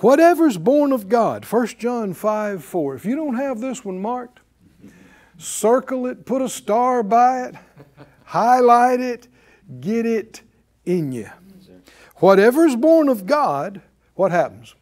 Whatever's 0.00 0.58
born 0.58 0.92
of 0.92 1.08
God, 1.08 1.46
1 1.46 1.66
John 1.78 2.12
5 2.12 2.62
4. 2.62 2.94
If 2.94 3.06
you 3.06 3.16
don't 3.16 3.36
have 3.36 3.62
this 3.62 3.82
one 3.82 3.98
marked, 3.98 4.40
circle 5.38 6.04
it, 6.04 6.26
put 6.26 6.42
a 6.42 6.48
star 6.50 7.02
by 7.02 7.44
it, 7.44 7.54
highlight 8.24 9.00
it, 9.00 9.28
get 9.80 10.04
it 10.04 10.42
in 10.84 11.10
you. 11.10 11.30
Whatever's 12.16 12.76
born 12.76 13.08
of 13.08 13.26
God, 13.26 13.82
what 14.14 14.30
happens? 14.30 14.74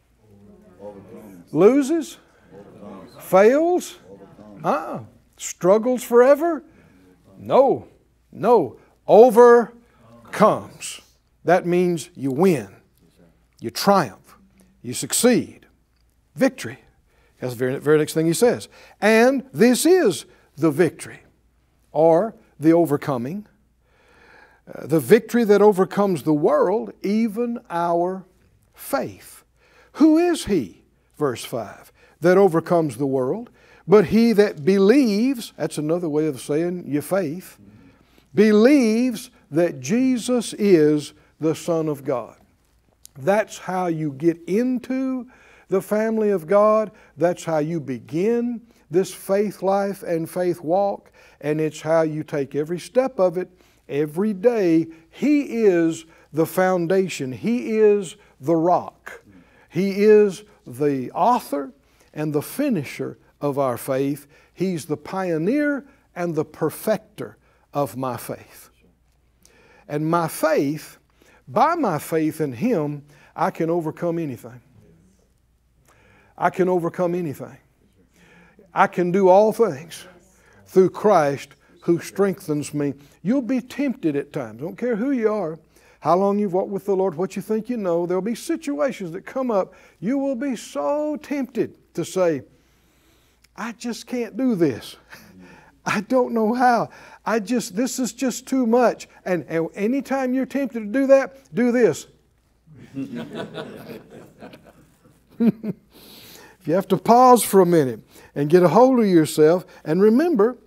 Loses? 1.51 2.17
Fails? 3.19 3.97
Uh-uh. 4.63 5.01
Struggles 5.37 6.03
forever? 6.03 6.63
No. 7.37 7.87
No. 8.31 8.77
Overcomes. 9.07 11.01
That 11.43 11.65
means 11.65 12.09
you 12.15 12.31
win. 12.31 12.69
You 13.59 13.69
triumph. 13.69 14.37
You 14.81 14.93
succeed. 14.93 15.65
Victory. 16.35 16.79
That's 17.39 17.53
the 17.53 17.59
very, 17.59 17.77
very 17.79 17.97
next 17.97 18.13
thing 18.13 18.25
he 18.25 18.33
says. 18.33 18.69
And 19.01 19.43
this 19.53 19.85
is 19.85 20.25
the 20.55 20.71
victory, 20.71 21.19
or 21.91 22.33
the 22.59 22.71
overcoming, 22.71 23.45
uh, 24.73 24.87
the 24.87 24.99
victory 24.99 25.43
that 25.43 25.61
overcomes 25.61 26.23
the 26.23 26.33
world, 26.33 26.91
even 27.03 27.59
our 27.69 28.25
faith. 28.73 29.43
Who 29.93 30.17
is 30.17 30.45
he, 30.45 30.83
verse 31.17 31.45
5, 31.45 31.91
that 32.21 32.37
overcomes 32.37 32.97
the 32.97 33.05
world? 33.05 33.49
But 33.87 34.05
he 34.05 34.33
that 34.33 34.65
believes, 34.65 35.53
that's 35.57 35.77
another 35.77 36.09
way 36.09 36.25
of 36.25 36.41
saying 36.41 36.85
your 36.87 37.03
faith, 37.03 37.57
believes 38.33 39.29
that 39.51 39.79
Jesus 39.79 40.53
is 40.53 41.13
the 41.39 41.55
Son 41.55 41.87
of 41.87 42.03
God. 42.03 42.37
That's 43.17 43.59
how 43.59 43.87
you 43.87 44.11
get 44.11 44.41
into 44.47 45.27
the 45.67 45.81
family 45.81 46.31
of 46.31 46.47
God. 46.47 46.91
That's 47.17 47.43
how 47.43 47.59
you 47.59 47.79
begin 47.79 48.61
this 48.91 49.13
faith 49.13 49.61
life 49.61 50.03
and 50.03 50.29
faith 50.29 50.61
walk. 50.61 51.11
And 51.41 51.61
it's 51.61 51.81
how 51.81 52.01
you 52.01 52.23
take 52.23 52.55
every 52.55 52.79
step 52.79 53.19
of 53.19 53.37
it 53.37 53.49
every 53.87 54.33
day. 54.33 54.87
He 55.09 55.63
is 55.65 56.05
the 56.33 56.45
foundation, 56.45 57.31
He 57.31 57.77
is 57.77 58.15
the 58.39 58.55
rock, 58.55 59.23
He 59.69 60.03
is 60.03 60.43
the 60.67 61.11
author 61.11 61.71
and 62.13 62.33
the 62.33 62.41
finisher 62.41 63.17
of 63.39 63.57
our 63.59 63.77
faith. 63.77 64.27
He's 64.53 64.85
the 64.85 64.97
pioneer 64.97 65.85
and 66.15 66.35
the 66.35 66.45
perfecter 66.45 67.37
of 67.73 67.97
my 67.97 68.17
faith. 68.17 68.69
And 69.87 70.09
my 70.09 70.27
faith, 70.27 70.97
by 71.47 71.75
my 71.75 71.99
faith 71.99 72.41
in 72.41 72.53
Him, 72.53 73.03
I 73.35 73.51
can 73.51 73.69
overcome 73.69 74.17
anything. 74.17 74.61
I 76.37 76.49
can 76.49 76.67
overcome 76.67 77.15
anything. 77.15 77.57
I 78.73 78.87
can 78.87 79.11
do 79.11 79.29
all 79.29 79.53
things 79.53 80.05
through 80.65 80.89
Christ 80.89 81.49
who 81.85 81.99
strengthens 81.99 82.73
me. 82.73 82.95
You'll 83.21 83.43
be 83.43 83.61
tempted 83.61 84.15
at 84.15 84.33
times. 84.33 84.59
Don't 84.59 84.75
care 84.75 84.95
who 84.95 85.11
you 85.11 85.31
are, 85.31 85.59
how 85.99 86.15
long 86.15 86.39
you've 86.39 86.53
walked 86.53 86.71
with 86.71 86.85
the 86.85 86.95
Lord, 86.95 87.13
what 87.13 87.35
you 87.35 87.43
think 87.43 87.69
you 87.69 87.77
know. 87.77 88.07
There'll 88.07 88.23
be 88.23 88.33
situations 88.33 89.11
that 89.11 89.23
come 89.23 89.51
up. 89.51 89.75
You 89.99 90.17
will 90.17 90.35
be 90.35 90.55
so 90.55 91.15
tempted 91.17 91.77
to 91.93 92.03
say, 92.03 92.41
I 93.55 93.73
just 93.73 94.07
can't 94.07 94.35
do 94.35 94.55
this. 94.55 94.95
I 95.85 96.01
don't 96.01 96.33
know 96.33 96.55
how. 96.55 96.89
I 97.23 97.39
just, 97.39 97.75
this 97.75 97.99
is 97.99 98.13
just 98.13 98.47
too 98.47 98.65
much. 98.65 99.07
And, 99.23 99.45
and 99.47 99.69
anytime 99.75 100.33
you're 100.33 100.47
tempted 100.47 100.79
to 100.79 100.87
do 100.87 101.05
that, 101.05 101.53
do 101.53 101.71
this. 101.71 102.07
if 105.39 105.75
you 106.65 106.73
have 106.73 106.87
to 106.87 106.97
pause 106.97 107.43
for 107.43 107.61
a 107.61 107.65
minute 107.65 107.99
and 108.33 108.49
get 108.49 108.63
a 108.63 108.69
hold 108.69 108.99
of 108.99 109.05
yourself, 109.05 109.67
and 109.83 110.01
remember, 110.01 110.57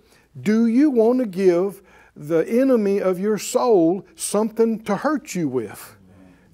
do 0.43 0.67
you 0.67 0.91
want 0.91 1.21
to 1.21 1.27
give 1.27 1.83
the 2.15 2.47
enemy 2.49 3.01
of 3.01 3.19
your 3.19 3.39
soul 3.39 4.05
something 4.15 4.83
to 4.85 4.97
hurt 4.97 5.35
you 5.35 5.49
with? 5.49 5.97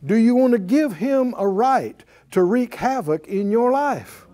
Do 0.04 0.16
you 0.16 0.34
want 0.34 0.52
to 0.52 0.58
give 0.58 0.94
him 0.94 1.34
a 1.38 1.48
right 1.48 2.04
to 2.32 2.42
wreak 2.42 2.74
havoc 2.74 3.26
in 3.26 3.50
your 3.50 3.72
life? 3.72 4.26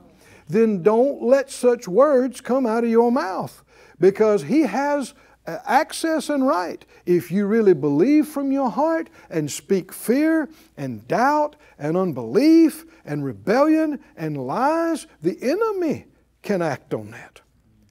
Then 0.48 0.82
don't 0.82 1.22
let 1.22 1.50
such 1.50 1.86
words 1.86 2.40
come 2.40 2.66
out 2.66 2.82
of 2.82 2.90
your 2.90 3.12
mouth 3.12 3.62
because 4.00 4.42
he 4.42 4.62
has 4.62 5.14
uh, 5.46 5.58
access 5.64 6.28
and 6.28 6.46
right. 6.46 6.84
If 7.06 7.30
you 7.30 7.46
really 7.46 7.74
believe 7.74 8.26
from 8.26 8.50
your 8.50 8.70
heart 8.70 9.10
and 9.30 9.50
speak 9.50 9.92
fear 9.92 10.48
and 10.76 11.06
doubt 11.06 11.54
and 11.78 11.96
unbelief 11.96 12.84
and 13.04 13.24
rebellion 13.24 14.00
and 14.16 14.36
lies, 14.46 15.06
the 15.22 15.38
enemy 15.40 16.06
can 16.42 16.62
act 16.62 16.92
on 16.92 17.12
that 17.12 17.40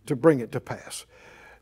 to 0.06 0.16
bring 0.16 0.42
it 0.42 0.52
to 0.52 0.60
pass. 0.60 1.06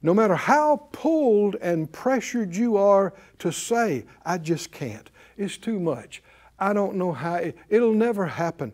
No 0.02 0.14
matter 0.14 0.36
how 0.36 0.88
pulled 0.92 1.56
and 1.56 1.92
pressured 1.92 2.56
you 2.56 2.78
are 2.78 3.14
to 3.40 3.52
say, 3.52 4.06
I 4.26 4.38
just 4.38 4.72
can't, 4.72 5.10
it's 5.38 5.58
too 5.58 5.80
much. 5.80 6.22
I 6.60 6.74
don't 6.74 6.96
know 6.96 7.12
how, 7.12 7.36
it, 7.36 7.58
it'll 7.70 7.94
never 7.94 8.26
happen. 8.26 8.74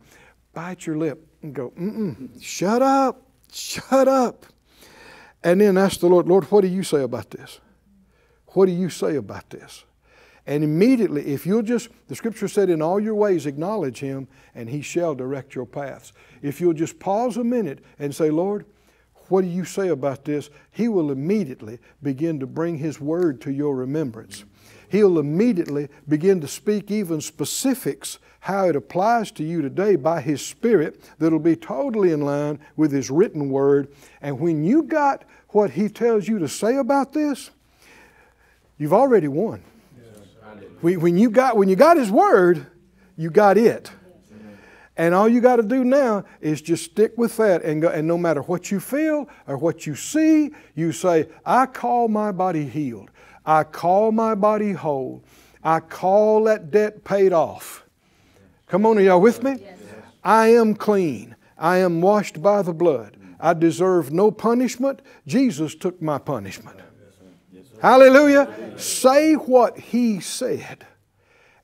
Bite 0.53 0.85
your 0.85 0.97
lip 0.97 1.25
and 1.41 1.53
go, 1.53 1.71
mm 1.71 2.17
mm 2.17 2.41
shut 2.41 2.81
up, 2.81 3.21
shut 3.51 4.07
up. 4.07 4.45
And 5.43 5.59
then 5.59 5.77
ask 5.77 5.99
the 5.99 6.07
Lord, 6.07 6.27
Lord, 6.27 6.45
what 6.45 6.61
do 6.61 6.67
you 6.67 6.83
say 6.83 7.01
about 7.01 7.31
this? 7.31 7.59
What 8.47 8.67
do 8.67 8.71
you 8.71 8.89
say 8.89 9.15
about 9.15 9.49
this? 9.49 9.83
And 10.45 10.63
immediately, 10.63 11.25
if 11.27 11.45
you'll 11.45 11.63
just, 11.63 11.89
the 12.07 12.15
scripture 12.15 12.47
said, 12.49 12.69
in 12.69 12.81
all 12.81 12.99
your 12.99 13.15
ways 13.15 13.45
acknowledge 13.45 13.99
him, 13.99 14.27
and 14.53 14.69
he 14.69 14.81
shall 14.81 15.15
direct 15.15 15.55
your 15.55 15.65
paths. 15.65 16.11
If 16.41 16.59
you'll 16.59 16.73
just 16.73 16.99
pause 16.99 17.37
a 17.37 17.43
minute 17.43 17.79
and 17.97 18.13
say, 18.13 18.29
Lord, 18.29 18.65
what 19.29 19.41
do 19.41 19.47
you 19.47 19.65
say 19.65 19.89
about 19.89 20.25
this? 20.25 20.49
He 20.71 20.87
will 20.87 21.11
immediately 21.11 21.79
begin 22.01 22.39
to 22.39 22.47
bring 22.47 22.77
his 22.77 22.99
word 22.99 23.41
to 23.41 23.51
your 23.51 23.75
remembrance. 23.75 24.43
He'll 24.89 25.17
immediately 25.17 25.89
begin 26.07 26.39
to 26.41 26.47
speak 26.47 26.91
even 26.91 27.19
specifics 27.19 28.19
how 28.41 28.67
it 28.67 28.75
applies 28.75 29.31
to 29.31 29.43
you 29.43 29.61
today 29.61 29.95
by 29.95 30.21
His 30.21 30.45
Spirit 30.45 31.01
that'll 31.17 31.39
be 31.39 31.55
totally 31.55 32.11
in 32.11 32.21
line 32.21 32.59
with 32.75 32.91
His 32.91 33.09
written 33.09 33.49
word. 33.49 33.87
And 34.21 34.39
when 34.39 34.63
you 34.63 34.83
got 34.83 35.23
what 35.49 35.71
He 35.71 35.89
tells 35.89 36.27
you 36.27 36.37
to 36.39 36.47
say 36.47 36.75
about 36.75 37.13
this, 37.13 37.49
you've 38.77 38.93
already 38.93 39.29
won. 39.29 39.63
When 40.81 41.17
you 41.17 41.29
got, 41.29 41.57
when 41.57 41.69
you 41.69 41.75
got 41.75 41.97
His 41.97 42.11
word, 42.11 42.67
you 43.15 43.31
got 43.31 43.57
it. 43.57 43.89
And 44.95 45.15
all 45.15 45.27
you 45.27 45.41
got 45.41 45.55
to 45.55 45.63
do 45.63 45.83
now 45.83 46.23
is 46.39 46.61
just 46.61 46.85
stick 46.85 47.17
with 47.17 47.35
that 47.37 47.63
and 47.63 47.81
go, 47.81 47.89
and 47.89 48.07
no 48.07 48.17
matter 48.17 48.41
what 48.41 48.69
you 48.69 48.79
feel 48.79 49.27
or 49.47 49.57
what 49.57 49.87
you 49.87 49.95
see, 49.95 50.51
you 50.75 50.91
say, 50.91 51.27
I 51.45 51.65
call 51.65 52.07
my 52.07 52.31
body 52.31 52.65
healed. 52.65 53.09
I 53.45 53.63
call 53.63 54.11
my 54.11 54.35
body 54.35 54.73
whole. 54.73 55.23
I 55.63 55.79
call 55.79 56.43
that 56.43 56.69
debt 56.69 57.03
paid 57.03 57.33
off. 57.33 57.85
Come 58.67 58.85
on, 58.85 58.97
are 58.97 59.01
y'all 59.01 59.21
with 59.21 59.41
me? 59.43 59.57
I 60.23 60.49
am 60.49 60.75
clean. 60.75 61.35
I 61.57 61.77
am 61.77 62.01
washed 62.01 62.41
by 62.41 62.61
the 62.61 62.73
blood. 62.73 63.17
I 63.39 63.53
deserve 63.53 64.11
no 64.11 64.31
punishment. 64.31 65.01
Jesus 65.27 65.75
took 65.75 66.01
my 66.01 66.17
punishment. 66.17 66.79
Hallelujah. 67.81 68.77
Say 68.77 69.33
what 69.33 69.77
he 69.77 70.19
said. 70.19 70.85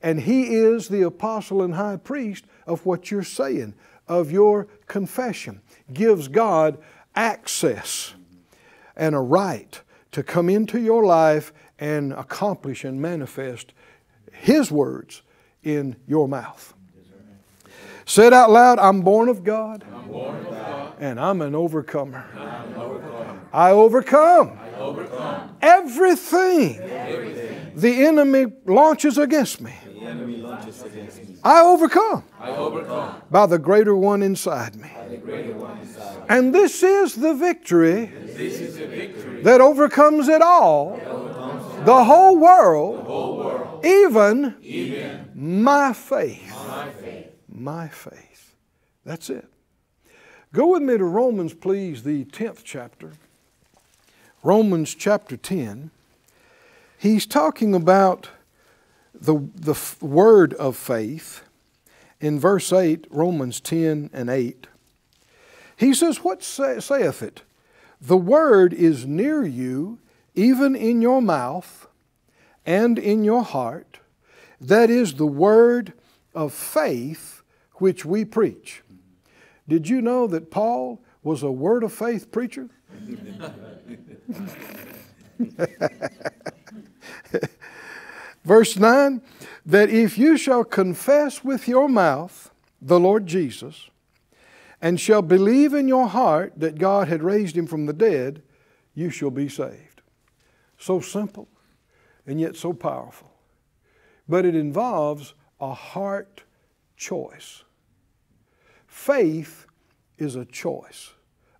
And 0.02 0.20
he 0.20 0.54
is 0.54 0.88
the 0.88 1.02
apostle 1.02 1.62
and 1.62 1.74
high 1.74 1.96
priest 1.96 2.44
of 2.66 2.86
what 2.86 3.10
you're 3.10 3.22
saying, 3.22 3.74
of 4.08 4.30
your 4.30 4.66
confession. 4.86 5.60
Gives 5.92 6.28
God 6.28 6.78
access 7.14 8.14
and 8.96 9.14
a 9.14 9.20
right 9.20 9.80
to 10.12 10.22
come 10.22 10.48
into 10.48 10.80
your 10.80 11.04
life 11.04 11.52
and 11.78 12.12
accomplish 12.12 12.84
and 12.84 13.00
manifest 13.00 13.72
his 14.32 14.70
words 14.70 15.22
in 15.62 15.96
your 16.06 16.28
mouth. 16.28 16.74
Say 18.10 18.26
it 18.26 18.32
out 18.32 18.50
loud 18.50 18.80
I'm 18.80 19.02
born 19.02 19.28
of 19.28 19.44
God, 19.44 19.84
born 20.08 20.34
of 20.34 20.50
God 20.50 20.94
and 20.98 21.20
I'm 21.20 21.40
an 21.42 21.54
overcomer. 21.54 22.26
I'm 22.36 22.72
an 22.72 22.74
overcomer. 22.74 23.40
I 23.52 23.70
overcome, 23.70 24.58
I 24.60 24.80
overcome 24.80 25.56
everything, 25.62 26.80
everything 26.80 27.70
the 27.76 28.04
enemy 28.06 28.46
launches 28.66 29.16
against 29.16 29.60
me. 29.60 29.72
the 29.84 30.06
enemy 30.06 30.38
launches 30.38 30.82
against 30.82 31.18
me. 31.22 31.36
I 31.44 31.60
overcome 31.60 32.24
I 32.40 32.50
overcome 32.50 33.22
by 33.30 33.46
the 33.46 33.60
greater 33.60 33.94
one 33.94 34.24
inside 34.24 34.74
me. 34.74 34.90
the 35.08 35.16
greater 35.18 35.52
one 35.52 35.78
inside. 35.78 36.16
me. 36.16 36.24
And 36.30 36.52
this 36.52 36.82
is 36.82 37.14
the 37.14 37.32
victory 37.32 38.06
This 38.06 38.60
is 38.60 38.80
a 38.80 38.88
victory 38.88 39.44
that 39.44 39.60
overcomes 39.60 40.26
it 40.26 40.42
all, 40.42 40.98
the 41.84 42.02
whole 42.02 42.36
world, 42.36 43.06
whole 43.06 43.36
world, 43.38 43.86
even 43.86 44.56
even 44.62 45.30
my 45.32 45.92
faith. 45.92 46.52
my 46.66 46.90
faith. 46.90 47.29
My 47.60 47.88
faith. 47.88 48.54
That's 49.04 49.28
it. 49.28 49.46
Go 50.52 50.68
with 50.68 50.82
me 50.82 50.96
to 50.96 51.04
Romans, 51.04 51.52
please, 51.52 52.02
the 52.02 52.24
10th 52.24 52.62
chapter. 52.64 53.12
Romans 54.42 54.94
chapter 54.94 55.36
10. 55.36 55.90
He's 56.96 57.26
talking 57.26 57.74
about 57.74 58.30
the, 59.14 59.46
the 59.54 59.78
word 60.00 60.54
of 60.54 60.74
faith 60.74 61.42
in 62.18 62.40
verse 62.40 62.72
8, 62.72 63.06
Romans 63.10 63.60
10 63.60 64.08
and 64.12 64.30
8. 64.30 64.66
He 65.76 65.92
says, 65.92 66.24
What 66.24 66.42
say, 66.42 66.80
saith 66.80 67.22
it? 67.22 67.42
The 68.00 68.16
word 68.16 68.72
is 68.72 69.06
near 69.06 69.44
you, 69.44 69.98
even 70.34 70.74
in 70.74 71.02
your 71.02 71.20
mouth 71.20 71.86
and 72.64 72.98
in 72.98 73.22
your 73.22 73.44
heart. 73.44 73.98
That 74.58 74.88
is 74.88 75.14
the 75.14 75.26
word 75.26 75.92
of 76.34 76.54
faith 76.54 77.39
which 77.80 78.04
we 78.04 78.24
preach. 78.24 78.82
Did 79.68 79.88
you 79.88 80.02
know 80.02 80.26
that 80.26 80.50
Paul 80.50 81.00
was 81.22 81.42
a 81.42 81.50
word 81.50 81.84
of 81.84 81.92
faith 81.92 82.32
preacher? 82.32 82.68
Verse 88.44 88.76
9 88.76 89.22
that 89.66 89.90
if 89.90 90.18
you 90.18 90.36
shall 90.36 90.64
confess 90.64 91.44
with 91.44 91.68
your 91.68 91.88
mouth 91.88 92.50
the 92.80 92.98
Lord 92.98 93.26
Jesus 93.26 93.90
and 94.80 94.98
shall 94.98 95.22
believe 95.22 95.74
in 95.74 95.86
your 95.86 96.08
heart 96.08 96.54
that 96.56 96.78
God 96.78 97.08
had 97.08 97.22
raised 97.22 97.56
him 97.56 97.66
from 97.66 97.86
the 97.86 97.92
dead, 97.92 98.42
you 98.94 99.10
shall 99.10 99.30
be 99.30 99.48
saved. 99.48 100.00
So 100.78 101.00
simple 101.00 101.48
and 102.26 102.40
yet 102.40 102.56
so 102.56 102.72
powerful. 102.72 103.30
But 104.28 104.46
it 104.46 104.54
involves 104.54 105.34
a 105.60 105.74
heart 105.74 106.44
choice. 106.96 107.64
Faith 109.00 109.64
is 110.18 110.36
a 110.36 110.44
choice, 110.44 111.14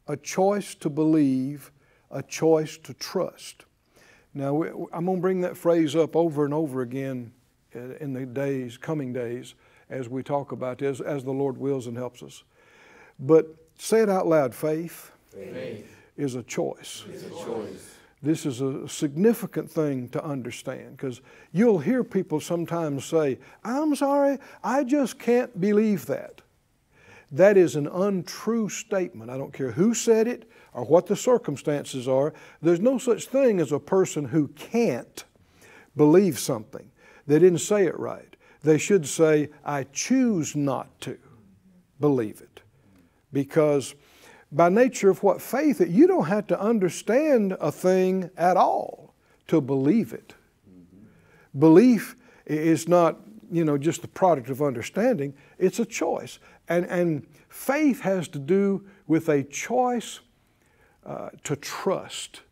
a 0.07 0.15
choice 0.15 0.75
to 0.75 0.91
believe, 0.91 1.73
a 2.11 2.23
choice 2.23 2.77
to 2.77 2.93
trust. 2.93 3.65
Now, 4.35 4.63
I'm 4.93 5.07
going 5.07 5.17
to 5.17 5.23
bring 5.23 5.41
that 5.41 5.57
phrase 5.57 5.97
up 5.97 6.17
over 6.17 6.45
and 6.45 6.53
over 6.53 6.83
again 6.83 7.33
uh, 7.75 7.95
in 7.99 8.13
the 8.13 8.27
days, 8.27 8.77
coming 8.77 9.15
days, 9.15 9.55
as 9.89 10.07
we 10.07 10.23
talk 10.23 10.53
about 10.53 10.77
this, 10.81 11.01
as 11.01 11.25
the 11.25 11.31
Lord 11.31 11.57
wills 11.57 11.87
and 11.87 11.97
helps 11.97 12.23
us. 12.23 12.45
But 13.19 13.47
say 13.79 14.03
it 14.03 14.11
out 14.11 14.27
loud 14.27 14.55
faith, 14.55 15.11
Faith 15.33 15.97
is 16.19 16.35
a 16.35 16.43
choice. 16.43 17.07
is 17.11 17.25
a 17.25 17.31
choice. 17.31 17.95
This 18.23 18.45
is 18.45 18.61
a 18.61 18.87
significant 18.87 19.71
thing 19.71 20.11
to 20.11 20.23
understand 20.23 20.99
because 20.99 21.23
you'll 21.53 21.79
hear 21.79 22.05
people 22.05 22.39
sometimes 22.39 23.07
say, 23.07 23.39
I'm 23.65 23.97
sorry, 23.97 24.37
I 24.63 24.85
just 24.85 25.19
can't 25.19 25.59
believe 25.59 26.05
that. 26.05 26.43
That 27.33 27.57
is 27.57 27.77
an 27.77 27.87
untrue 27.87 28.69
statement. 28.69 29.31
I 29.31 29.37
don't 29.37 29.53
care 29.53 29.71
who 29.71 29.95
said 29.95 30.27
it 30.27 30.51
or 30.73 30.85
what 30.85 31.07
the 31.07 31.17
circumstances 31.17 32.09
are. 32.09 32.35
There's 32.61 32.81
no 32.81 32.99
such 32.99 33.27
thing 33.27 33.61
as 33.61 33.73
a 33.73 33.79
person 33.79 34.25
who 34.25 34.49
can't 34.49 35.25
believe 35.97 36.39
something. 36.39 36.91
They 37.27 37.39
didn't 37.39 37.61
say 37.61 37.87
it 37.87 37.99
right. 37.99 38.35
They 38.63 38.79
should 38.79 39.07
say, 39.07 39.51
I 39.65 39.85
choose 39.85 40.57
not 40.57 41.01
to 41.03 41.19
believe 42.01 42.41
it. 42.41 42.61
Because 43.33 43.95
by 44.53 44.69
nature 44.69 45.11
of 45.11 45.23
what 45.23 45.41
faith, 45.41 45.81
you 45.81 46.07
don't 46.07 46.27
have 46.27 46.49
to 46.49 46.61
understand 46.61 47.57
a 47.61 47.71
thing 47.71 48.31
at 48.37 48.57
all 48.57 49.15
to 49.47 49.61
believe 49.61 50.13
it. 50.13 50.35
Belief 51.59 52.17
is 52.47 52.89
not, 52.89 53.21
you 53.51 53.65
know, 53.65 53.79
just 53.79 54.03
the 54.03 54.09
product 54.09 54.51
of 54.51 54.61
understanding, 54.63 55.35
it's 55.59 55.79
a 55.79 55.85
choice. 55.85 56.39
And, 56.71 56.87
and 56.87 57.27
faith 57.49 58.01
has 58.01 58.29
to 58.29 58.39
do 58.39 58.87
with 59.09 59.29
a 59.29 59.43
choice 59.43 60.21
uh, 61.05 61.31
to 61.43 61.57
trust, 61.57 62.43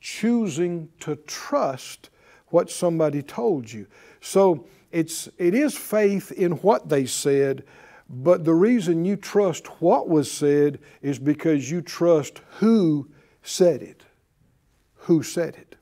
choosing 0.00 0.88
to 1.00 1.16
trust 1.16 2.08
what 2.48 2.70
somebody 2.70 3.22
told 3.22 3.70
you. 3.70 3.86
So 4.22 4.66
it's, 4.90 5.28
it 5.36 5.54
is 5.54 5.76
faith 5.76 6.32
in 6.32 6.52
what 6.52 6.88
they 6.88 7.04
said, 7.04 7.64
but 8.08 8.44
the 8.44 8.54
reason 8.54 9.04
you 9.04 9.16
trust 9.16 9.66
what 9.80 10.08
was 10.08 10.30
said 10.30 10.80
is 11.02 11.18
because 11.18 11.70
you 11.70 11.82
trust 11.82 12.40
who 12.58 13.08
said 13.42 13.82
it. 13.82 14.02
Who 14.94 15.22
said 15.22 15.54
it. 15.56 15.76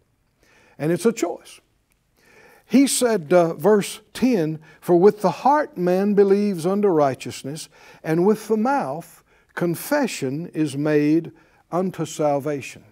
And 0.79 0.91
it's 0.91 1.07
a 1.07 1.12
choice. 1.12 1.61
He 2.69 2.87
said, 2.87 3.33
uh, 3.33 3.55
verse 3.55 4.01
10 4.13 4.59
For 4.81 4.95
with 4.95 5.23
the 5.23 5.31
heart 5.31 5.79
man 5.79 6.13
believes 6.13 6.67
unto 6.67 6.89
righteousness, 6.89 7.71
and 8.05 8.27
with 8.27 8.47
the 8.49 8.59
mouth 8.59 9.25
confession 9.55 10.49
is 10.49 10.77
made 10.77 11.33
unto 11.73 12.05
salvation. 12.05 12.85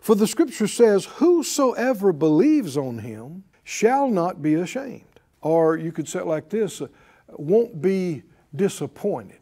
For 0.00 0.14
the 0.14 0.28
scripture 0.28 0.68
says, 0.68 1.04
Whosoever 1.04 2.12
believes 2.12 2.76
on 2.76 2.98
him 2.98 3.42
shall 3.64 4.08
not 4.08 4.40
be 4.40 4.54
ashamed. 4.54 5.02
Or 5.42 5.76
you 5.76 5.90
could 5.90 6.08
say 6.08 6.20
it 6.20 6.26
like 6.26 6.48
this 6.48 6.80
won't 7.28 7.82
be 7.82 8.22
disappointed. 8.54 9.40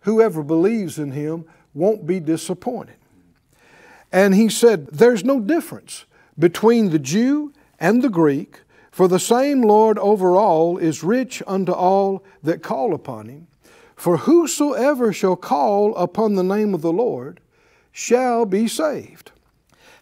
Whoever 0.00 0.42
believes 0.42 0.98
in 0.98 1.12
him 1.12 1.46
won't 1.72 2.06
be 2.06 2.20
disappointed. 2.20 2.96
And 4.12 4.34
he 4.34 4.50
said, 4.50 4.88
There's 4.88 5.24
no 5.24 5.40
difference 5.40 6.04
between 6.38 6.90
the 6.90 6.98
Jew 6.98 7.52
and 7.80 8.02
the 8.02 8.10
Greek, 8.10 8.60
for 8.90 9.08
the 9.08 9.18
same 9.18 9.62
Lord 9.62 9.98
over 9.98 10.36
all 10.36 10.76
is 10.76 11.02
rich 11.02 11.42
unto 11.46 11.72
all 11.72 12.22
that 12.42 12.62
call 12.62 12.94
upon 12.94 13.28
him. 13.28 13.46
For 13.96 14.18
whosoever 14.18 15.12
shall 15.12 15.36
call 15.36 15.96
upon 15.96 16.34
the 16.34 16.42
name 16.42 16.74
of 16.74 16.82
the 16.82 16.92
Lord 16.92 17.40
shall 17.92 18.46
be 18.46 18.68
saved. 18.68 19.32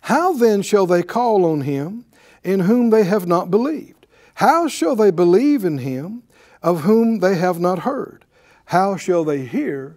How 0.02 0.32
then 0.32 0.62
shall 0.62 0.86
they 0.86 1.02
call 1.02 1.44
on 1.44 1.62
him 1.62 2.04
in 2.42 2.60
whom 2.60 2.90
they 2.90 3.04
have 3.04 3.26
not 3.26 3.50
believed? 3.50 4.06
How 4.34 4.68
shall 4.68 4.94
they 4.94 5.10
believe 5.10 5.64
in 5.64 5.78
him 5.78 6.22
of 6.62 6.82
whom 6.82 7.18
they 7.18 7.36
have 7.36 7.58
not 7.58 7.80
heard? 7.80 8.24
How 8.66 8.96
shall 8.96 9.24
they 9.24 9.44
hear 9.44 9.96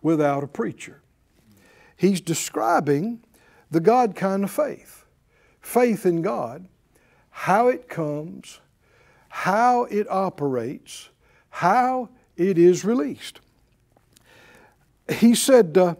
without 0.00 0.42
a 0.42 0.48
preacher? 0.48 1.02
He's 1.96 2.20
describing 2.20 3.22
the 3.70 3.80
God 3.80 4.16
kind 4.16 4.44
of 4.44 4.50
faith 4.50 5.04
faith 5.60 6.04
in 6.04 6.20
God, 6.20 6.66
how 7.36 7.66
it 7.66 7.88
comes, 7.88 8.60
how 9.28 9.84
it 9.84 10.08
operates, 10.08 11.10
how 11.50 12.08
it 12.36 12.56
is 12.56 12.84
released. 12.84 13.40
He 15.12 15.34
said, 15.34 15.76
uh, 15.76 15.96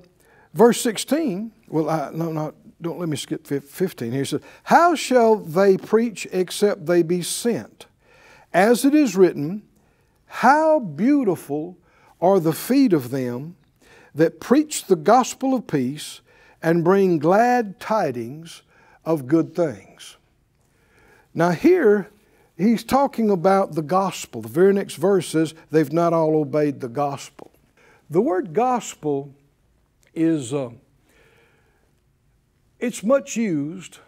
verse 0.55 0.81
16, 0.81 1.51
well, 1.69 1.91
I, 1.91 2.11
no, 2.15 2.31
no, 2.31 2.55
don't 2.81 3.01
let 3.01 3.09
me 3.09 3.17
skip 3.17 3.47
15. 3.47 4.13
here. 4.13 4.21
He 4.21 4.25
said, 4.25 4.43
How 4.63 4.95
shall 4.95 5.37
they 5.37 5.77
preach 5.77 6.27
except 6.31 6.87
they 6.87 7.03
be 7.03 7.21
sent? 7.21 7.87
As 8.53 8.85
it 8.85 8.95
is 8.95 9.17
written, 9.17 9.65
How 10.27 10.79
beautiful 10.79 11.77
are 12.21 12.39
the 12.39 12.53
feet 12.53 12.93
of 12.93 13.11
them 13.11 13.57
that 14.15 14.39
preach 14.39 14.87
the 14.87 14.97
gospel 14.97 15.53
of 15.53 15.67
peace 15.67 16.21
and 16.63 16.85
bring 16.85 17.19
glad 17.19 17.81
tidings 17.81 18.63
of 19.05 19.27
good 19.27 19.55
things. 19.55 20.17
Now, 21.35 21.51
here 21.51 22.11
he's 22.57 22.85
talking 22.85 23.31
about 23.31 23.75
the 23.75 23.83
gospel. 23.83 24.41
The 24.41 24.49
very 24.49 24.73
next 24.73 24.95
verse 24.95 25.29
says, 25.29 25.55
They've 25.71 25.93
not 25.93 26.13
all 26.13 26.37
obeyed 26.37 26.81
the 26.81 26.89
gospel. 26.89 27.51
The 28.09 28.21
word 28.21 28.53
gospel 28.53 29.35
is. 30.15 30.55
Uh, 30.55 30.71
it's 32.79 33.03
much 33.03 33.37
used, 33.37 33.99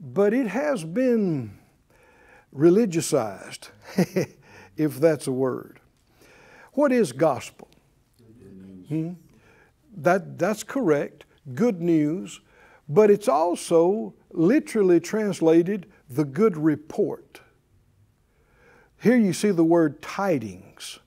but 0.00 0.32
it 0.32 0.46
has 0.46 0.84
been 0.84 1.58
religiousized, 2.54 3.68
if 4.76 4.98
that's 4.98 5.26
a 5.26 5.32
word. 5.32 5.80
What 6.72 6.92
is 6.92 7.12
gospel? 7.12 7.68
Hmm? 8.88 9.12
That, 9.94 10.38
that's 10.38 10.62
correct, 10.62 11.24
good 11.54 11.82
news, 11.82 12.40
but 12.92 13.10
it's 13.10 13.28
also 13.28 14.12
literally 14.32 15.00
translated 15.00 15.86
the 16.10 16.24
good 16.24 16.58
report. 16.58 17.40
Here 19.00 19.16
you 19.16 19.32
see 19.32 19.50
the 19.50 19.64
word 19.64 20.02
tidings, 20.02 20.98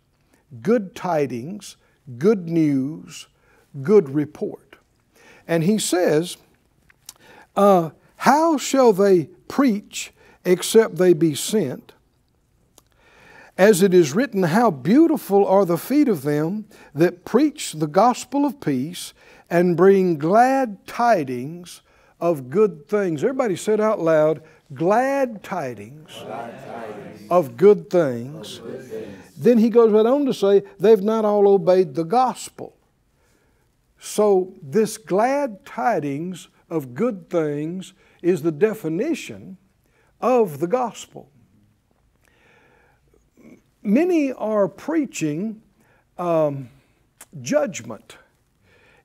good 0.63 0.95
tidings, 0.95 1.77
good 2.17 2.49
news, 2.49 3.27
good 3.83 4.09
report. 4.09 4.77
And 5.47 5.63
he 5.63 5.77
says, 5.77 6.37
uh, 7.55 7.91
How 8.17 8.57
shall 8.57 8.91
they 8.91 9.25
preach 9.47 10.11
except 10.43 10.95
they 10.95 11.13
be 11.13 11.35
sent? 11.35 11.93
As 13.57 13.81
it 13.81 13.93
is 13.93 14.13
written, 14.13 14.43
How 14.43 14.69
beautiful 14.69 15.45
are 15.45 15.65
the 15.65 15.77
feet 15.77 16.09
of 16.09 16.23
them 16.23 16.65
that 16.93 17.23
preach 17.23 17.73
the 17.73 17.87
gospel 17.87 18.45
of 18.45 18.59
peace 18.59 19.13
and 19.49 19.77
bring 19.77 20.17
glad 20.17 20.85
tidings 20.85 21.81
of 22.19 22.49
good 22.49 22.87
things. 22.87 23.23
Everybody 23.23 23.55
said 23.55 23.79
out 23.79 23.99
loud, 23.99 24.41
glad 24.73 25.43
tidings, 25.43 26.11
glad 26.25 26.65
tidings 26.65 27.29
of, 27.29 27.55
good 27.55 27.89
things. 27.89 28.57
of 28.57 28.65
good 28.65 28.83
things. 28.83 29.15
Then 29.37 29.57
he 29.57 29.69
goes 29.69 29.91
right 29.91 30.05
on 30.05 30.25
to 30.25 30.33
say, 30.33 30.63
They've 30.79 31.01
not 31.01 31.23
all 31.23 31.47
obeyed 31.47 31.95
the 31.95 32.03
gospel. 32.03 32.75
So, 33.99 34.53
this 34.61 34.97
glad 34.97 35.65
tidings 35.65 36.49
of 36.69 36.93
good 36.93 37.29
things 37.29 37.93
is 38.21 38.41
the 38.41 38.51
definition 38.51 39.57
of 40.19 40.59
the 40.59 40.67
gospel. 40.67 41.29
Many 43.85 44.33
are 44.33 44.67
preaching 44.67 45.61
um, 46.17 46.69
judgment 47.41 48.17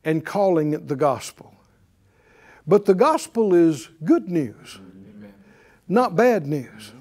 and 0.04 0.24
calling 0.24 0.72
it 0.72 0.88
the 0.88 0.96
gospel. 0.96 1.54
But 2.66 2.86
the 2.86 2.94
gospel 2.94 3.54
is 3.54 3.90
good 4.04 4.30
news, 4.30 4.78
not 5.86 6.16
bad 6.16 6.46
news. 6.46 6.92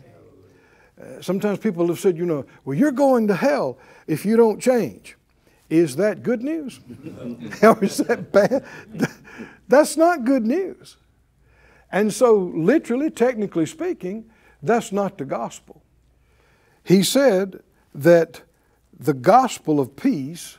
Uh, 1.00 1.22
sometimes 1.22 1.60
people 1.60 1.88
have 1.88 2.00
said, 2.00 2.18
you 2.18 2.26
know, 2.26 2.46
well, 2.66 2.78
you're 2.78 2.92
going 2.92 3.28
to 3.28 3.36
hell 3.36 3.78
if 4.08 4.26
you 4.26 4.36
don't 4.36 4.62
change. 4.62 5.16
Is 5.70 5.96
that 5.96 6.22
good 6.22 6.42
news? 6.42 6.82
or 7.64 7.82
is 7.82 7.98
that 8.00 8.32
bad? 8.34 8.66
That's 9.70 9.96
not 9.96 10.26
good 10.26 10.46
news. 10.46 10.98
And 11.92 12.14
so, 12.14 12.36
literally, 12.36 13.10
technically 13.10 13.66
speaking, 13.66 14.30
that's 14.62 14.92
not 14.92 15.18
the 15.18 15.26
gospel. 15.26 15.82
He 16.84 17.02
said 17.02 17.62
that 18.00 18.42
the 18.98 19.14
gospel 19.14 19.80
of 19.80 19.96
peace 19.96 20.58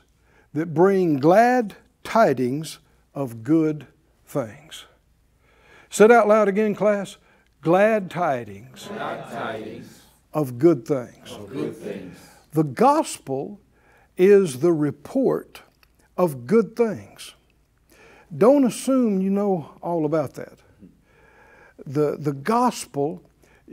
that 0.52 0.74
bring 0.74 1.18
glad 1.18 1.74
tidings 2.04 2.78
of 3.14 3.42
good 3.42 3.86
things. 4.26 4.84
Said 5.88 6.12
out 6.12 6.28
loud 6.28 6.48
again, 6.48 6.74
class. 6.74 7.16
Glad 7.62 8.10
tidings, 8.10 8.88
glad 8.88 9.30
tidings 9.30 10.02
of 10.32 10.58
good 10.58 10.86
things. 10.86 11.32
Of 11.32 11.52
good 11.52 11.76
things. 11.76 12.16
The 12.52 12.64
gospel 12.64 13.60
is 14.16 14.60
the 14.60 14.72
report 14.72 15.62
of 16.16 16.46
good 16.46 16.74
things. 16.76 17.34
Don't 18.36 18.64
assume 18.64 19.20
you 19.20 19.30
know 19.30 19.72
all 19.82 20.04
about 20.04 20.34
that. 20.34 20.58
the, 21.86 22.16
the 22.18 22.32
gospel, 22.32 23.22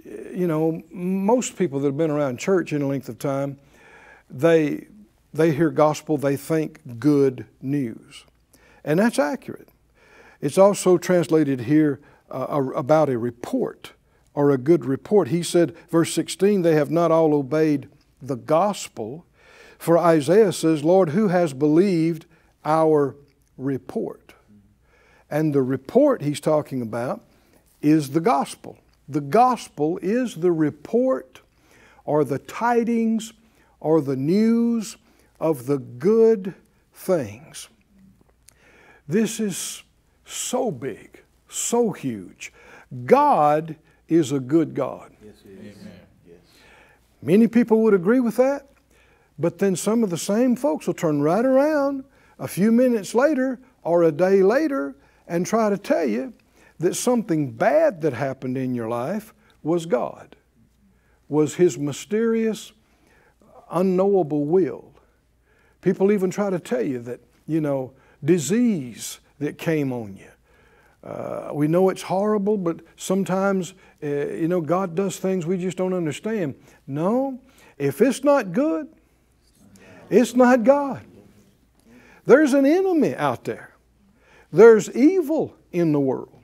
you 0.06 0.48
know, 0.48 0.82
most 0.92 1.58
people 1.58 1.80
that 1.80 1.88
have 1.88 1.98
been 1.98 2.12
around 2.12 2.38
church 2.38 2.74
any 2.74 2.84
length 2.84 3.10
of 3.10 3.20
time, 3.20 3.58
they, 4.30 4.88
they 5.34 5.52
hear 5.52 5.70
gospel, 5.70 6.18
they 6.18 6.36
think 6.36 7.00
good 7.00 7.46
news. 7.62 8.26
And 8.84 9.00
that's 9.00 9.20
accurate. 9.20 9.70
It's 10.42 10.58
also 10.58 10.98
translated 10.98 11.62
here 11.62 12.00
uh, 12.30 12.72
about 12.76 13.10
a 13.10 13.18
report 13.18 13.94
or 14.34 14.52
a 14.52 14.58
good 14.58 14.86
report. 14.86 15.30
He 15.30 15.42
said, 15.42 15.76
verse 15.90 16.14
16, 16.14 16.62
they 16.62 16.76
have 16.76 16.92
not 16.92 17.12
all 17.12 17.34
obeyed 17.34 17.90
the 18.22 18.36
gospel. 18.36 19.26
For 19.80 19.98
Isaiah 19.98 20.54
says, 20.54 20.84
Lord, 20.84 21.10
who 21.10 21.30
has 21.30 21.54
believed 21.54 22.26
our 22.64 23.16
report? 23.58 24.34
And 25.30 25.54
the 25.54 25.62
report 25.62 26.22
he's 26.22 26.40
talking 26.40 26.82
about 26.82 27.24
is 27.82 28.12
the 28.12 28.22
gospel. 28.22 28.80
The 29.10 29.22
gospel 29.22 30.00
is 30.02 30.36
the 30.36 30.52
report 30.52 31.41
or 32.04 32.24
the 32.24 32.39
tidings 32.39 33.34
or 33.80 34.02
the 34.02 34.15
news 34.15 34.98
of 35.39 35.65
the 35.65 35.78
good 35.78 36.54
things. 36.93 37.70
This 39.08 39.39
is 39.39 39.84
so 40.26 40.72
big, 40.72 41.22
so 41.48 41.91
huge. 41.91 42.52
God 43.06 43.76
is 44.08 44.32
a 44.32 44.39
good 44.39 44.74
God. 44.74 45.12
Yes, 45.24 45.36
Amen. 45.46 45.76
Yes. 46.26 46.38
Many 47.22 47.48
people 47.48 47.82
would 47.84 47.93
agree 47.93 48.20
with 48.20 48.36
that, 48.38 48.67
but 49.39 49.60
then 49.60 49.76
some 49.76 50.04
of 50.04 50.10
the 50.10 50.17
same 50.17 50.56
folks 50.56 50.88
will 50.88 50.93
turn 50.93 51.22
right 51.22 51.46
around 51.46 52.04
a 52.39 52.48
few 52.48 52.72
minutes 52.72 53.15
later 53.15 53.60
or 53.84 54.04
a 54.04 54.12
day 54.12 54.43
later 54.43 54.96
and 55.28 55.46
try 55.46 55.70
to 55.70 55.78
tell 55.78 56.06
you 56.06 56.34
that 56.80 56.96
something 56.96 57.52
bad 57.52 58.02
that 58.02 58.13
happened 58.13 58.58
in 58.58 58.76
your 58.76 58.88
life 58.88 59.34
was 59.63 59.86
God, 59.86 60.36
was 61.28 61.56
His 61.56 61.78
mysterious, 61.78 62.72
unknowable 63.72 64.46
will. 64.46 64.94
People 65.82 66.12
even 66.12 66.30
try 66.30 66.50
to 66.50 66.60
tell 66.60 66.82
you 66.82 67.00
that, 67.00 67.20
you 67.48 67.62
know, 67.62 67.94
disease 68.24 69.20
that 69.40 69.58
came 69.58 69.92
on 69.92 70.16
you. 70.16 70.30
Uh, 71.04 71.52
we 71.54 71.68
know 71.68 71.90
it's 71.90 72.02
horrible, 72.02 72.58
but 72.58 72.82
sometimes, 72.96 73.74
uh, 74.04 74.08
you 74.08 74.48
know, 74.48 74.60
God 74.60 74.96
does 74.96 75.18
things 75.18 75.46
we 75.46 75.58
just 75.58 75.78
don't 75.78 75.94
understand. 75.94 76.56
No, 76.86 77.40
if 77.78 78.02
it's 78.02 78.24
not 78.24 78.52
good, 78.52 78.88
it's 80.10 80.36
not 80.36 80.63
God. 80.63 81.02
There's 82.26 82.54
an 82.54 82.66
enemy 82.66 83.16
out 83.16 83.46
there. 83.46 83.72
There's 84.52 84.90
evil 84.92 85.56
in 85.72 85.92
the 85.92 86.00
world. 86.00 86.37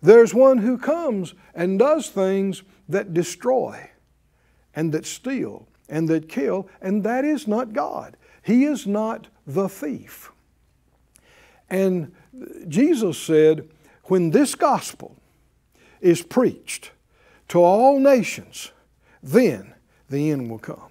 There's 0.00 0.34
one 0.34 0.58
who 0.58 0.78
comes 0.78 1.34
and 1.54 1.78
does 1.78 2.08
things 2.08 2.62
that 2.88 3.14
destroy 3.14 3.90
and 4.74 4.92
that 4.92 5.06
steal 5.06 5.66
and 5.88 6.08
that 6.08 6.28
kill, 6.28 6.68
and 6.80 7.02
that 7.04 7.24
is 7.24 7.48
not 7.48 7.72
God. 7.72 8.16
He 8.42 8.64
is 8.64 8.86
not 8.86 9.28
the 9.46 9.68
thief. 9.68 10.30
And 11.70 12.12
Jesus 12.68 13.18
said, 13.18 13.68
when 14.04 14.30
this 14.30 14.54
gospel 14.54 15.16
is 16.00 16.22
preached 16.22 16.92
to 17.48 17.62
all 17.62 17.98
nations, 17.98 18.70
then 19.22 19.74
the 20.08 20.30
end 20.30 20.50
will 20.50 20.58
come. 20.58 20.90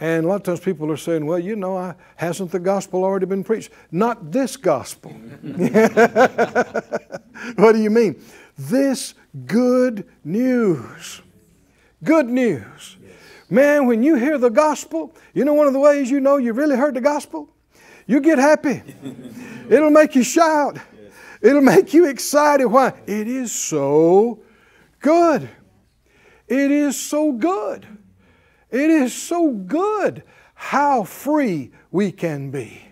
And 0.00 0.24
a 0.24 0.28
lot 0.28 0.36
of 0.36 0.42
times 0.42 0.60
people 0.60 0.90
are 0.90 0.96
saying, 0.96 1.24
well, 1.24 1.38
you 1.38 1.54
know, 1.56 1.76
I, 1.76 1.94
hasn't 2.16 2.50
the 2.50 2.58
gospel 2.58 3.04
already 3.04 3.26
been 3.26 3.44
preached? 3.44 3.70
Not 3.92 4.32
this 4.32 4.56
gospel. 4.56 5.14
what 7.56 7.72
do 7.72 7.82
you 7.82 7.90
mean? 7.90 8.22
This 8.56 9.14
good 9.46 10.06
news. 10.24 11.22
Good 12.02 12.28
news. 12.28 12.96
Man, 13.50 13.86
when 13.86 14.02
you 14.02 14.16
hear 14.16 14.38
the 14.38 14.50
gospel, 14.50 15.14
you 15.32 15.44
know 15.44 15.54
one 15.54 15.66
of 15.66 15.72
the 15.72 15.80
ways 15.80 16.10
you 16.10 16.20
know 16.20 16.36
you 16.36 16.52
really 16.52 16.76
heard 16.76 16.94
the 16.94 17.00
gospel? 17.00 17.48
You 18.06 18.20
get 18.20 18.38
happy. 18.38 18.82
It'll 19.68 19.90
make 19.90 20.14
you 20.14 20.22
shout. 20.22 20.78
It'll 21.40 21.62
make 21.62 21.92
you 21.92 22.06
excited. 22.06 22.66
Why? 22.66 22.94
It 23.06 23.28
is 23.28 23.52
so 23.52 24.42
good. 25.00 25.48
It 26.48 26.70
is 26.70 27.00
so 27.00 27.32
good. 27.32 27.86
It 28.70 28.90
is 28.90 29.14
so 29.14 29.50
good 29.50 30.22
how 30.54 31.04
free 31.04 31.70
we 31.90 32.10
can 32.12 32.50
be, 32.50 32.82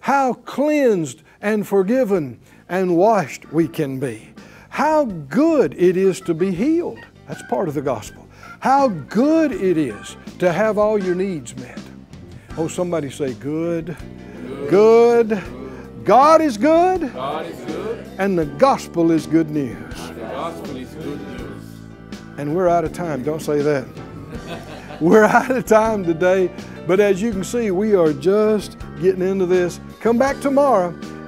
how 0.00 0.32
cleansed 0.32 1.22
and 1.40 1.66
forgiven 1.66 2.40
and 2.70 2.96
washed 2.96 3.52
we 3.52 3.68
can 3.68 3.98
be, 3.98 4.32
how 4.70 5.04
good 5.04 5.74
it 5.74 5.96
is 5.96 6.20
to 6.22 6.32
be 6.32 6.52
healed. 6.52 7.00
That's 7.26 7.42
part 7.42 7.68
of 7.68 7.74
the 7.74 7.82
gospel. 7.82 8.26
How 8.60 8.88
good 8.88 9.52
it 9.52 9.76
is 9.76 10.16
to 10.38 10.52
have 10.52 10.78
all 10.78 11.02
your 11.02 11.16
needs 11.16 11.54
met. 11.56 11.80
Oh, 12.56 12.68
somebody 12.68 13.10
say, 13.10 13.34
good, 13.34 13.96
good. 14.68 15.28
good. 15.28 15.42
God 16.04 16.40
is 16.40 16.56
good. 16.56 17.12
God 17.12 17.46
is 17.46 17.58
good. 17.64 18.06
And 18.18 18.38
the 18.38 18.46
gospel 18.46 19.10
is 19.10 19.26
good 19.26 19.50
news. 19.50 19.94
The 20.08 20.14
gospel 20.14 20.76
is 20.76 20.94
good 20.94 21.20
news. 21.38 21.62
And 22.38 22.54
we're 22.54 22.68
out 22.68 22.84
of 22.84 22.92
time. 22.92 23.22
Don't 23.22 23.42
say 23.42 23.60
that. 23.62 23.86
We're 25.00 25.24
out 25.24 25.50
of 25.50 25.64
time 25.64 26.04
today, 26.04 26.50
but 26.86 27.00
as 27.00 27.22
you 27.22 27.32
can 27.32 27.42
see, 27.42 27.70
we 27.70 27.94
are 27.94 28.12
just 28.12 28.76
getting 29.00 29.22
into 29.22 29.46
this. 29.46 29.80
Come 30.00 30.18
back 30.18 30.38
tomorrow 30.40 30.94